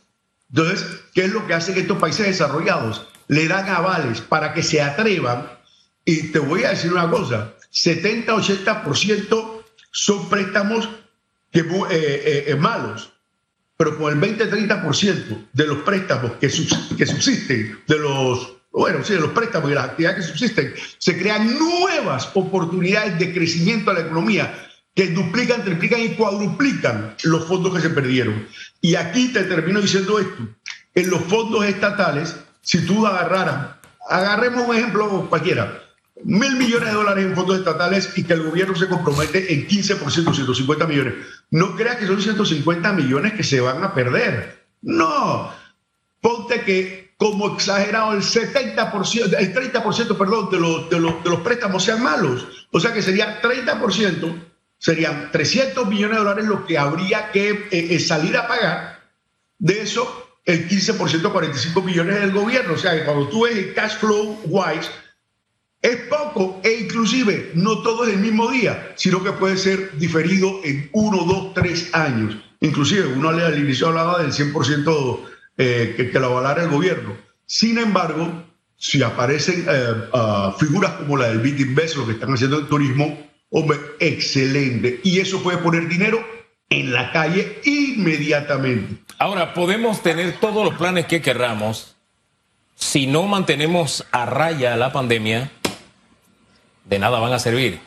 Entonces, 0.48 0.86
¿qué 1.12 1.24
es 1.24 1.32
lo 1.32 1.46
que 1.46 1.54
hacen 1.54 1.76
estos 1.76 1.98
países 1.98 2.26
desarrollados? 2.26 3.08
Le 3.28 3.48
dan 3.48 3.68
avales 3.68 4.20
para 4.20 4.54
que 4.54 4.62
se 4.62 4.80
atrevan. 4.80 5.48
Y 6.08 6.28
te 6.28 6.38
voy 6.38 6.62
a 6.62 6.70
decir 6.70 6.92
una 6.92 7.10
cosa, 7.10 7.52
70-80% 7.72 9.64
son 9.90 10.28
préstamos 10.28 10.88
que, 11.50 11.60
eh, 11.60 11.66
eh, 11.90 12.44
eh, 12.46 12.54
malos, 12.54 13.12
pero 13.76 13.98
con 13.98 14.12
el 14.12 14.38
20-30% 14.38 15.48
de 15.52 15.66
los 15.66 15.78
préstamos 15.78 16.32
que, 16.34 16.46
que 16.46 17.06
subsisten, 17.06 17.80
de 17.88 17.98
los, 17.98 18.54
bueno, 18.70 19.02
sí, 19.02 19.14
de 19.14 19.20
los 19.20 19.32
préstamos 19.32 19.68
y 19.68 19.74
las 19.74 19.86
actividades 19.86 20.18
que 20.18 20.30
subsisten, 20.30 20.74
se 20.96 21.18
crean 21.18 21.58
nuevas 21.58 22.30
oportunidades 22.34 23.18
de 23.18 23.34
crecimiento 23.34 23.90
a 23.90 23.94
la 23.94 24.00
economía 24.02 24.68
que 24.94 25.08
duplican, 25.08 25.64
triplican 25.64 26.02
y 26.02 26.10
cuadruplican 26.10 27.16
los 27.24 27.46
fondos 27.46 27.74
que 27.74 27.80
se 27.80 27.90
perdieron. 27.90 28.46
Y 28.80 28.94
aquí 28.94 29.32
te 29.32 29.42
termino 29.42 29.80
diciendo 29.80 30.20
esto. 30.20 30.48
En 30.94 31.10
los 31.10 31.22
fondos 31.22 31.64
estatales, 31.64 32.36
si 32.62 32.86
tú 32.86 33.04
agarraras, 33.04 33.76
agarremos 34.08 34.68
un 34.68 34.76
ejemplo 34.76 35.26
cualquiera, 35.28 35.82
mil 36.24 36.56
millones 36.56 36.88
de 36.88 36.94
dólares 36.94 37.24
en 37.24 37.34
fondos 37.34 37.58
estatales 37.58 38.16
y 38.16 38.24
que 38.24 38.32
el 38.32 38.42
gobierno 38.42 38.74
se 38.74 38.88
compromete 38.88 39.52
en 39.52 39.66
15%, 39.66 40.34
150 40.34 40.86
millones. 40.86 41.14
No 41.50 41.76
creas 41.76 41.96
que 41.96 42.06
son 42.06 42.20
150 42.20 42.92
millones 42.92 43.34
que 43.34 43.44
se 43.44 43.60
van 43.60 43.82
a 43.84 43.94
perder. 43.94 44.66
No. 44.82 45.52
Ponte 46.20 46.62
que 46.62 47.14
como 47.18 47.54
exagerado 47.54 48.12
el 48.12 48.22
70%, 48.22 49.36
el 49.38 49.54
30%, 49.54 50.18
perdón, 50.18 50.50
de 50.50 50.60
los, 50.60 50.90
de, 50.90 51.00
los, 51.00 51.24
de 51.24 51.30
los 51.30 51.40
préstamos 51.40 51.84
sean 51.84 52.02
malos. 52.02 52.46
O 52.72 52.80
sea 52.80 52.92
que 52.92 53.02
sería 53.02 53.40
30%, 53.40 54.42
serían 54.78 55.30
300 55.30 55.86
millones 55.88 56.16
de 56.16 56.24
dólares 56.24 56.44
lo 56.46 56.66
que 56.66 56.78
habría 56.78 57.30
que 57.30 57.50
eh, 57.50 57.68
eh, 57.70 57.98
salir 57.98 58.36
a 58.36 58.46
pagar. 58.46 59.00
De 59.58 59.80
eso, 59.80 60.26
el 60.44 60.68
15%, 60.68 61.32
45 61.32 61.82
millones 61.82 62.20
del 62.20 62.32
gobierno. 62.32 62.74
O 62.74 62.78
sea 62.78 62.94
que 62.94 63.04
cuando 63.04 63.28
tú 63.28 63.44
ves 63.44 63.56
el 63.56 63.74
cash 63.74 63.96
flow 63.96 64.40
wise, 64.44 64.90
es 65.82 65.96
poco 66.08 66.60
e 66.64 66.80
inclusive 66.80 67.52
no 67.54 67.82
todo 67.82 68.04
es 68.04 68.14
el 68.14 68.20
mismo 68.20 68.50
día, 68.50 68.92
sino 68.96 69.22
que 69.22 69.32
puede 69.32 69.56
ser 69.56 69.96
diferido 69.98 70.60
en 70.64 70.88
uno, 70.92 71.24
dos, 71.24 71.54
tres 71.54 71.94
años. 71.94 72.36
Inclusive 72.60 73.06
uno 73.06 73.28
al 73.28 73.58
inicio 73.58 73.88
hablaba 73.88 74.22
del 74.22 74.32
100% 74.32 75.20
eh, 75.58 75.94
que, 75.96 76.10
que, 76.10 76.18
lo 76.18 76.26
avalara 76.26 76.62
el 76.64 76.70
gobierno. 76.70 77.16
Sin 77.46 77.78
embargo, 77.78 78.44
si 78.76 79.02
aparecen 79.02 79.66
eh, 79.68 79.94
figuras 80.58 80.92
como 80.92 81.16
la 81.16 81.28
del 81.28 81.38
Big 81.38 81.60
Invest, 81.60 81.96
lo 81.96 82.06
que 82.06 82.12
están 82.12 82.32
haciendo 82.32 82.58
el 82.58 82.66
turismo, 82.66 83.18
hombre, 83.50 83.78
excelente. 84.00 85.00
Y 85.04 85.20
eso 85.20 85.42
puede 85.42 85.58
poner 85.58 85.88
dinero 85.88 86.24
en 86.68 86.92
la 86.92 87.12
calle 87.12 87.60
inmediatamente. 87.64 88.96
Ahora, 89.18 89.54
podemos 89.54 90.02
tener 90.02 90.38
todos 90.40 90.64
los 90.64 90.74
planes 90.74 91.06
que 91.06 91.22
querramos. 91.22 91.96
Si 92.74 93.06
no 93.06 93.22
mantenemos 93.22 94.04
a 94.12 94.26
raya 94.26 94.76
la 94.76 94.92
pandemia, 94.92 95.50
de 96.86 96.98
nada 96.98 97.18
van 97.18 97.32
a 97.32 97.38
servir. 97.38 97.80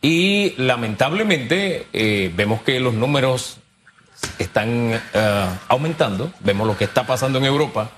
Y 0.00 0.54
lamentablemente 0.56 1.86
eh, 1.92 2.32
vemos 2.34 2.62
que 2.62 2.80
los 2.80 2.92
números 2.94 3.58
están 4.38 4.94
uh, 4.94 5.58
aumentando, 5.68 6.32
vemos 6.40 6.66
lo 6.66 6.76
que 6.76 6.84
está 6.84 7.06
pasando 7.06 7.38
en 7.38 7.44
Europa. 7.44 7.90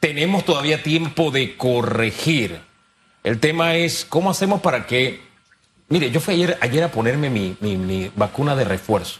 Tenemos 0.00 0.44
todavía 0.44 0.82
tiempo 0.82 1.30
de 1.30 1.56
corregir. 1.56 2.60
El 3.24 3.38
tema 3.38 3.76
es 3.76 4.04
cómo 4.04 4.30
hacemos 4.30 4.60
para 4.60 4.86
que... 4.86 5.20
Mire, 5.88 6.10
yo 6.10 6.20
fui 6.20 6.34
ayer, 6.34 6.58
ayer 6.60 6.84
a 6.84 6.90
ponerme 6.90 7.30
mi, 7.30 7.56
mi, 7.60 7.76
mi 7.76 8.10
vacuna 8.14 8.56
de 8.56 8.64
refuerzo. 8.64 9.18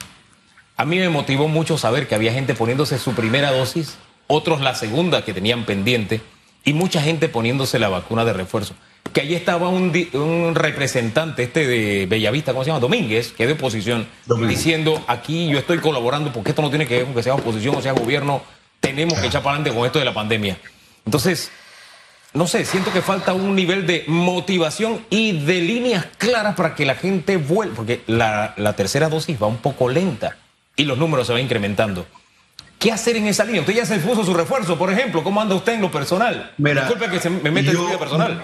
A 0.76 0.84
mí 0.84 0.98
me 0.98 1.08
motivó 1.08 1.48
mucho 1.48 1.78
saber 1.78 2.08
que 2.08 2.14
había 2.14 2.32
gente 2.32 2.54
poniéndose 2.54 2.98
su 2.98 3.14
primera 3.14 3.52
dosis, 3.52 3.98
otros 4.26 4.60
la 4.60 4.74
segunda 4.74 5.24
que 5.24 5.34
tenían 5.34 5.64
pendiente 5.64 6.22
y 6.64 6.72
mucha 6.72 7.02
gente 7.02 7.28
poniéndose 7.28 7.78
la 7.78 7.88
vacuna 7.88 8.24
de 8.24 8.32
refuerzo 8.32 8.74
que 9.12 9.20
allí 9.20 9.34
estaba 9.34 9.68
un, 9.68 9.92
un, 10.14 10.54
representante 10.54 11.42
este 11.42 11.66
de 11.66 12.06
Bellavista, 12.06 12.52
¿cómo 12.52 12.64
se 12.64 12.68
llama? 12.68 12.80
Domínguez, 12.80 13.32
que 13.32 13.44
es 13.44 13.48
de 13.48 13.54
oposición, 13.54 14.06
diciendo 14.48 15.02
aquí 15.06 15.48
yo 15.48 15.58
estoy 15.58 15.78
colaborando 15.78 16.32
porque 16.32 16.50
esto 16.50 16.62
no 16.62 16.70
tiene 16.70 16.86
que 16.86 16.96
ver 16.96 17.04
con 17.04 17.14
que 17.14 17.22
sea 17.22 17.34
oposición 17.34 17.76
o 17.76 17.82
sea 17.82 17.92
gobierno, 17.92 18.42
tenemos 18.80 19.18
que 19.18 19.26
echar 19.26 19.42
para 19.42 19.56
adelante 19.56 19.76
con 19.76 19.86
esto 19.86 19.98
de 19.98 20.04
la 20.04 20.14
pandemia. 20.14 20.56
Entonces, 21.04 21.50
no 22.32 22.46
sé, 22.46 22.64
siento 22.64 22.92
que 22.92 23.02
falta 23.02 23.34
un 23.34 23.54
nivel 23.54 23.86
de 23.86 24.04
motivación 24.06 25.04
y 25.10 25.44
de 25.44 25.60
líneas 25.60 26.06
claras 26.16 26.54
para 26.54 26.74
que 26.74 26.86
la 26.86 26.94
gente 26.94 27.36
vuelva, 27.36 27.76
porque 27.76 28.02
la, 28.06 28.54
la 28.56 28.72
tercera 28.74 29.08
dosis 29.08 29.40
va 29.42 29.46
un 29.46 29.58
poco 29.58 29.88
lenta 29.88 30.36
y 30.74 30.84
los 30.84 30.96
números 30.96 31.26
se 31.26 31.34
van 31.34 31.42
incrementando. 31.42 32.06
¿Qué 32.78 32.90
hacer 32.90 33.16
en 33.16 33.28
esa 33.28 33.44
línea? 33.44 33.60
Usted 33.60 33.74
ya 33.74 33.86
se 33.86 33.98
puso 33.98 34.24
su 34.24 34.34
refuerzo, 34.34 34.76
por 34.76 34.90
ejemplo. 34.92 35.22
¿Cómo 35.22 35.40
anda 35.40 35.54
usted 35.54 35.74
en 35.74 35.82
lo 35.82 35.90
personal? 35.92 36.52
Mira, 36.58 36.82
Disculpe 36.82 37.10
que 37.10 37.20
se 37.20 37.30
me 37.30 37.50
mete 37.52 37.70
en 37.70 37.76
su 37.76 37.86
vida 37.86 37.98
personal. 37.98 38.42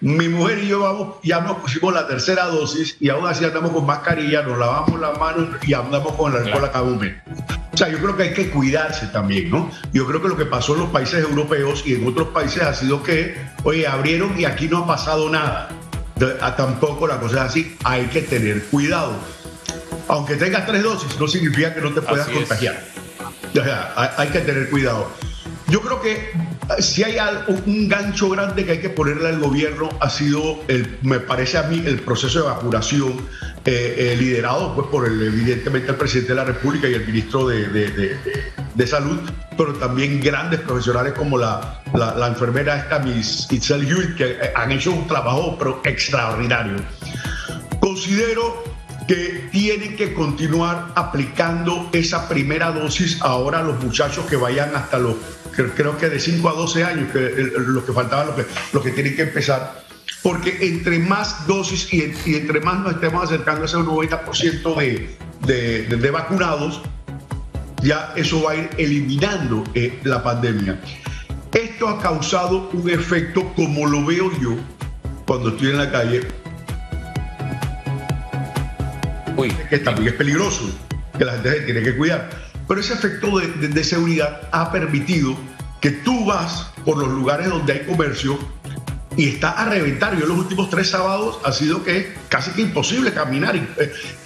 Mi 0.00 0.28
mujer 0.28 0.58
y 0.64 0.68
yo 0.68 0.80
vamos, 0.80 1.16
ya 1.22 1.40
nos 1.40 1.58
pusimos 1.58 1.94
la 1.94 2.06
tercera 2.06 2.46
dosis 2.46 2.96
y 3.00 3.08
aún 3.08 3.26
así 3.26 3.44
andamos 3.44 3.70
con 3.70 3.86
mascarilla, 3.86 4.42
nos 4.42 4.58
lavamos 4.58 5.00
las 5.00 5.18
manos 5.18 5.48
y 5.66 5.74
andamos 5.74 6.14
con 6.14 6.32
la 6.32 6.40
alcohol 6.40 6.64
a 6.64 6.72
cada 6.72 6.84
O 6.84 7.76
sea, 7.76 7.88
yo 7.88 7.98
creo 7.98 8.16
que 8.16 8.22
hay 8.24 8.34
que 8.34 8.50
cuidarse 8.50 9.06
también, 9.08 9.50
¿no? 9.50 9.70
Yo 9.92 10.06
creo 10.06 10.22
que 10.22 10.28
lo 10.28 10.36
que 10.36 10.46
pasó 10.46 10.74
en 10.74 10.80
los 10.80 10.90
países 10.90 11.24
europeos 11.24 11.82
y 11.86 11.94
en 11.94 12.06
otros 12.06 12.28
países 12.28 12.62
ha 12.62 12.74
sido 12.74 13.02
que, 13.02 13.36
oye, 13.64 13.86
abrieron 13.86 14.38
y 14.38 14.44
aquí 14.44 14.68
no 14.68 14.78
ha 14.78 14.86
pasado 14.86 15.28
nada. 15.30 15.68
tampoco 16.56 17.06
la 17.06 17.18
cosa 17.20 17.36
es 17.36 17.50
así, 17.50 17.76
hay 17.84 18.06
que 18.06 18.22
tener 18.22 18.64
cuidado. 18.64 19.14
Aunque 20.08 20.36
tengas 20.36 20.66
tres 20.66 20.82
dosis, 20.82 21.18
no 21.18 21.28
significa 21.28 21.72
que 21.74 21.80
no 21.80 21.92
te 21.92 22.02
puedas 22.02 22.28
contagiar. 22.28 22.82
O 23.52 23.62
sea, 23.62 24.14
hay 24.16 24.28
que 24.28 24.40
tener 24.40 24.68
cuidado. 24.70 25.08
Yo 25.72 25.80
creo 25.80 26.02
que 26.02 26.32
si 26.80 27.02
hay 27.02 27.16
un 27.64 27.88
gancho 27.88 28.28
grande 28.28 28.66
que 28.66 28.72
hay 28.72 28.80
que 28.82 28.90
ponerle 28.90 29.30
al 29.30 29.40
gobierno 29.40 29.88
ha 30.00 30.10
sido, 30.10 30.60
el, 30.68 30.98
me 31.00 31.18
parece 31.18 31.56
a 31.56 31.62
mí, 31.62 31.82
el 31.86 32.00
proceso 32.00 32.40
de 32.40 32.44
vacunación 32.44 33.26
eh, 33.64 33.94
eh, 33.96 34.16
liderado 34.18 34.74
pues, 34.74 34.88
por 34.88 35.06
el, 35.06 35.22
evidentemente 35.22 35.92
el 35.92 35.96
presidente 35.96 36.32
de 36.32 36.36
la 36.36 36.44
República 36.44 36.86
y 36.90 36.92
el 36.92 37.06
ministro 37.06 37.48
de, 37.48 37.68
de, 37.70 38.86
Salud, 38.86 39.18
pero 39.56 39.72
también 39.72 40.20
grandes 40.20 40.60
profesionales 40.60 41.14
como 41.14 41.38
la, 41.38 41.82
la, 41.94 42.26
enfermera 42.26 42.76
esta, 42.76 42.98
Miss 42.98 43.50
Itzel 43.50 43.88
Hewitt, 43.88 44.16
que 44.16 44.32
eh, 44.32 44.52
han 44.54 44.72
hecho 44.72 44.92
un 44.92 45.06
trabajo 45.06 45.56
pero 45.58 45.80
extraordinario. 45.84 46.76
Considero 47.80 48.62
que 49.08 49.48
tienen 49.50 49.96
que 49.96 50.12
continuar 50.12 50.88
aplicando 50.96 51.88
esa 51.92 52.28
primera 52.28 52.72
dosis 52.72 53.22
ahora 53.22 53.60
a 53.60 53.62
los 53.62 53.82
muchachos 53.82 54.26
que 54.26 54.36
vayan 54.36 54.76
hasta 54.76 54.98
los 54.98 55.16
creo 55.52 55.96
que 55.98 56.08
de 56.08 56.18
5 56.18 56.48
a 56.48 56.52
12 56.52 56.84
años, 56.84 57.12
que 57.12 57.52
lo 57.58 57.84
que 57.84 57.92
faltaba, 57.92 58.24
lo 58.24 58.36
que, 58.36 58.46
lo 58.72 58.82
que 58.82 58.90
tienen 58.90 59.14
que 59.14 59.22
empezar. 59.22 59.82
Porque 60.22 60.58
entre 60.60 60.98
más 60.98 61.46
dosis 61.46 61.92
y, 61.92 62.02
entre 62.34 62.60
más 62.60 62.80
nos 62.80 62.94
estemos 62.94 63.24
acercando 63.24 63.62
a 63.62 63.66
ese 63.66 63.76
90% 63.76 64.76
de, 64.76 65.16
de, 65.46 65.96
de, 65.96 66.10
vacunados, 66.10 66.80
ya 67.82 68.12
eso 68.16 68.42
va 68.42 68.52
a 68.52 68.56
ir 68.56 68.70
eliminando 68.78 69.64
eh, 69.74 69.98
la 70.04 70.22
pandemia. 70.22 70.80
Esto 71.52 71.88
ha 71.88 72.00
causado 72.00 72.70
un 72.72 72.88
efecto, 72.88 73.52
como 73.54 73.86
lo 73.86 74.04
veo 74.04 74.30
yo 74.40 74.56
cuando 75.26 75.50
estoy 75.50 75.70
en 75.70 75.78
la 75.78 75.90
calle, 75.90 76.22
Uy. 79.36 79.50
que 79.68 79.78
también 79.78 80.08
es 80.08 80.14
peligroso, 80.14 80.70
que 81.18 81.24
la 81.24 81.32
gente 81.32 81.60
tiene 81.62 81.82
que 81.82 81.96
cuidar 81.96 82.51
pero 82.72 82.80
ese 82.80 82.94
efecto 82.94 83.38
de, 83.38 83.84
seguridad 83.84 84.48
ha 84.50 84.72
permitido 84.72 85.36
que 85.78 85.90
tú 85.90 86.24
vas 86.24 86.68
por 86.86 86.96
los 86.96 87.08
lugares 87.08 87.50
donde 87.50 87.74
hay 87.74 87.80
comercio 87.80 88.38
y 89.14 89.28
está 89.28 89.50
a 89.50 89.68
reventar. 89.68 90.18
Yo 90.18 90.24
los 90.24 90.38
últimos 90.38 90.70
tres 90.70 90.88
sábados 90.88 91.38
ha 91.44 91.52
sido 91.52 91.84
que 91.84 92.14
casi 92.30 92.50
que 92.52 92.62
imposible 92.62 93.12
caminar. 93.12 93.60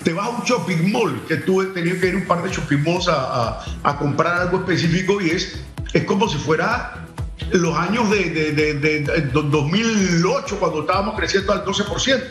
Te 0.04 0.12
vas 0.12 0.26
a 0.26 0.28
un 0.28 0.44
shopping 0.44 0.92
mall, 0.92 1.24
que 1.26 1.38
tú 1.38 1.72
tenías 1.74 1.98
que 1.98 2.06
ir 2.06 2.14
un 2.14 2.24
par 2.24 2.40
de 2.44 2.50
shopping 2.50 2.84
malls 2.84 3.08
a, 3.08 3.96
comprar 3.98 4.42
algo 4.42 4.58
específico 4.58 5.20
y 5.20 5.30
es, 5.30 5.60
es 5.92 6.04
como 6.04 6.28
si 6.28 6.38
fuera 6.38 7.04
los 7.50 7.76
años 7.76 8.08
de, 8.10 8.30
de, 8.30 8.74
de, 8.74 9.30
2008, 9.32 10.60
cuando 10.60 10.82
estábamos 10.82 11.16
creciendo 11.16 11.52
al 11.52 11.64
12%. 11.64 12.22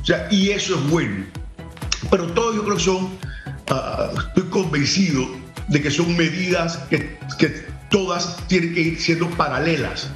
O 0.00 0.06
sea, 0.06 0.26
y 0.30 0.52
eso 0.52 0.76
es 0.76 0.88
bueno. 0.88 1.26
Pero 2.10 2.28
todo 2.28 2.54
yo 2.54 2.64
creo 2.64 2.76
que 2.78 2.82
son, 2.82 3.04
uh, 3.04 4.18
estoy 4.18 4.44
convencido 4.44 5.39
de 5.70 5.80
que 5.80 5.90
son 5.90 6.16
medidas 6.16 6.76
que, 6.90 7.18
que 7.38 7.64
todas 7.88 8.36
tienen 8.48 8.74
que 8.74 8.80
ir 8.80 9.00
siendo 9.00 9.30
paralelas. 9.30 10.10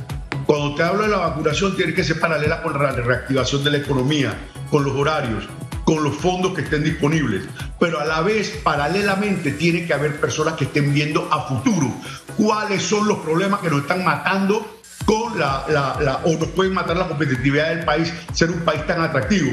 Cuando 0.47 0.75
te 0.75 0.83
hablo 0.83 1.05
de 1.05 1.09
la 1.09 1.19
vacunación, 1.19 1.75
tiene 1.77 1.95
que 1.95 2.05
ser 2.05 2.21
paralela 2.21 2.62
con 2.62 2.75
la 2.75 2.93
reactivación 2.93 3.64
de 3.64 3.71
la 3.71 3.79
economía, 3.79 4.35
con 4.71 4.85
los 4.85 4.95
horarios, 4.95 5.49
con 5.85 6.03
los 6.05 6.14
fondos 6.17 6.55
que 6.55 6.62
estén 6.62 6.85
disponibles. 6.85 7.45
Pero 7.81 8.01
a 8.01 8.05
la 8.05 8.21
vez, 8.21 8.51
paralelamente, 8.62 9.53
tiene 9.53 9.87
que 9.87 9.95
haber 9.95 10.21
personas 10.21 10.55
que 10.55 10.64
estén 10.64 10.93
viendo 10.93 11.29
a 11.33 11.49
futuro 11.49 11.90
cuáles 12.37 12.83
son 12.83 13.07
los 13.07 13.19
problemas 13.19 13.61
que 13.61 13.71
nos 13.71 13.83
están 13.83 14.05
matando 14.05 14.81
con 15.05 15.38
la, 15.38 16.21
o 16.25 16.33
nos 16.33 16.49
pueden 16.49 16.75
matar 16.75 16.97
la 16.97 17.09
competitividad 17.09 17.69
del 17.69 17.85
país, 17.85 18.12
ser 18.33 18.51
un 18.51 18.61
país 18.61 18.87
tan 18.87 19.01
atractivo. 19.01 19.53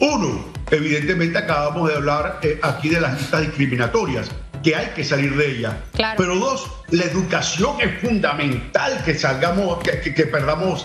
Uno, 0.00 0.46
evidentemente 0.70 1.38
acabamos 1.38 1.88
de 1.88 1.96
hablar 1.96 2.40
eh, 2.42 2.58
aquí 2.62 2.88
de 2.88 3.00
las 3.00 3.18
listas 3.18 3.42
discriminatorias 3.42 4.30
que 4.62 4.74
hay 4.74 4.86
que 4.94 5.04
salir 5.04 5.36
de 5.36 5.50
ella. 5.50 5.78
Pero 6.16 6.36
dos, 6.36 6.66
la 6.90 7.04
educación 7.04 7.76
es 7.80 8.00
fundamental 8.00 9.02
que 9.04 9.14
salgamos, 9.14 9.78
que, 9.82 10.14
que, 10.14 10.26
perdamos 10.26 10.84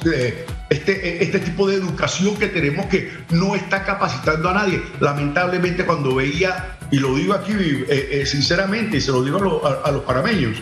este, 0.70 1.24
este 1.24 1.40
tipo 1.40 1.68
de 1.68 1.76
educación 1.76 2.36
que 2.38 2.48
tenemos 2.48 2.88
que 2.88 3.12
no 3.30 3.56
está 3.56 3.84
capacitando 3.84 4.50
a 4.50 4.54
nadie. 4.54 4.82
Lamentablemente 5.00 5.86
cuando 5.86 6.16
veía, 6.16 6.78
y 6.90 6.98
lo 6.98 7.16
digo 7.16 7.34
aquí 7.34 7.54
eh, 7.54 8.10
eh, 8.12 8.26
sinceramente, 8.26 8.98
y 8.98 9.02
se 9.02 9.12
lo 9.12 9.24
digo 9.24 9.62
a, 9.64 9.92
los 9.92 10.02
parameños, 10.04 10.58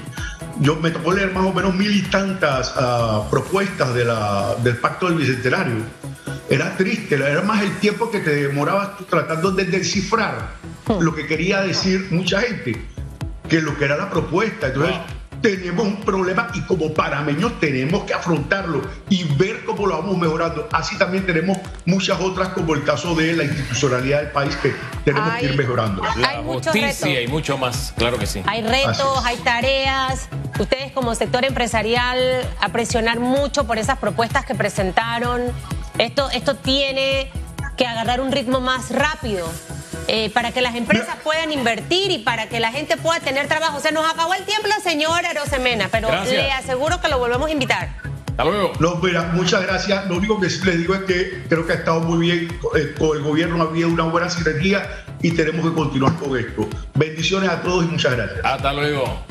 yo 0.59 0.75
me 0.75 0.91
tocó 0.91 1.13
leer 1.13 1.31
más 1.31 1.45
o 1.45 1.53
menos 1.53 1.73
mil 1.73 1.95
y 1.95 2.01
tantas 2.01 2.75
uh, 2.75 3.29
propuestas 3.29 3.93
de 3.93 4.03
la, 4.03 4.55
del 4.61 4.75
Pacto 4.75 5.07
del 5.07 5.17
Bicentenario. 5.17 5.75
Era 6.49 6.75
triste, 6.75 7.15
era 7.15 7.41
más 7.43 7.63
el 7.63 7.71
tiempo 7.77 8.11
que 8.11 8.19
te 8.19 8.47
demorabas 8.47 8.89
tratando 9.09 9.51
de 9.51 9.65
descifrar 9.65 10.49
hmm. 10.87 10.99
lo 10.99 11.15
que 11.15 11.27
quería 11.27 11.61
decir 11.61 12.07
mucha 12.09 12.41
gente 12.41 12.81
que 13.47 13.61
lo 13.61 13.77
que 13.77 13.85
era 13.85 13.95
la 13.95 14.09
propuesta. 14.09 14.67
Entonces, 14.67 14.95
tenemos 15.41 15.85
un 15.85 16.01
problema 16.01 16.49
y 16.53 16.61
como 16.61 16.93
parameños 16.93 17.59
tenemos 17.59 18.03
que 18.03 18.13
afrontarlo 18.13 18.81
y 19.09 19.23
ver 19.35 19.63
cómo 19.65 19.87
lo 19.87 19.97
vamos 19.97 20.17
mejorando. 20.17 20.67
Así 20.71 20.97
también 20.97 21.25
tenemos 21.25 21.57
muchas 21.85 22.19
otras, 22.19 22.49
como 22.49 22.75
el 22.75 22.83
caso 22.83 23.15
de 23.15 23.33
la 23.33 23.43
institucionalidad 23.43 24.21
del 24.21 24.31
país, 24.31 24.55
que 24.57 24.73
tenemos 25.05 25.33
que 25.35 25.45
ir 25.45 25.57
mejorando. 25.57 26.01
La 26.17 26.43
justicia 26.43 27.21
y 27.21 27.27
mucho 27.27 27.57
más, 27.57 27.93
claro 27.97 28.17
que 28.17 28.25
sí. 28.25 28.41
Hay 28.45 28.61
retos, 28.63 29.25
hay 29.25 29.37
tareas. 29.37 30.29
Ustedes 30.59 30.91
como 30.91 31.15
sector 31.15 31.45
empresarial 31.45 32.19
a 32.59 32.69
presionar 32.69 33.19
mucho 33.19 33.65
por 33.65 33.77
esas 33.77 33.97
propuestas 33.97 34.45
que 34.45 34.55
presentaron. 34.55 35.41
Esto, 35.97 36.29
esto 36.31 36.55
tiene 36.55 37.31
que 37.77 37.87
agarrar 37.87 38.21
un 38.21 38.31
ritmo 38.31 38.59
más 38.59 38.91
rápido. 38.91 39.49
Eh, 40.11 40.31
para 40.31 40.51
que 40.51 40.61
las 40.61 40.73
empresas 40.73 41.17
puedan 41.23 41.51
invertir 41.51 42.09
y 42.09 42.17
para 42.17 42.49
que 42.49 42.59
la 42.59 42.71
gente 42.71 42.97
pueda 42.97 43.19
tener 43.19 43.47
trabajo. 43.47 43.79
Se 43.79 43.91
nos 43.91 44.11
acabó 44.11 44.33
el 44.33 44.43
tiempo, 44.43 44.67
señora 44.81 45.33
Rosemena, 45.33 45.87
pero 45.91 46.09
le 46.25 46.51
aseguro 46.51 46.99
que 46.99 47.09
lo 47.09 47.19
volvemos 47.19 47.47
a 47.47 47.51
invitar. 47.51 47.89
Hasta 48.29 48.43
luego. 48.43 48.71
No, 48.79 48.95
mira, 48.95 49.29
muchas 49.33 49.61
gracias. 49.61 50.07
Lo 50.07 50.17
único 50.17 50.39
que 50.39 50.47
les 50.47 50.77
digo 50.79 50.95
es 50.95 51.01
que 51.01 51.43
creo 51.47 51.67
que 51.67 51.73
ha 51.73 51.75
estado 51.75 51.99
muy 51.99 52.25
bien 52.25 52.59
eh, 52.75 52.95
con 52.97 53.17
el 53.17 53.23
gobierno, 53.23 53.61
ha 53.61 53.67
habido 53.67 53.87
una 53.87 54.05
buena 54.05 54.31
sinergia 54.31 55.05
y 55.21 55.29
tenemos 55.29 55.63
que 55.69 55.75
continuar 55.75 56.15
con 56.15 56.35
esto. 56.35 56.67
Bendiciones 56.95 57.47
a 57.47 57.61
todos 57.61 57.85
y 57.85 57.89
muchas 57.89 58.15
gracias. 58.15 58.39
Hasta 58.43 58.73
luego. 58.73 59.29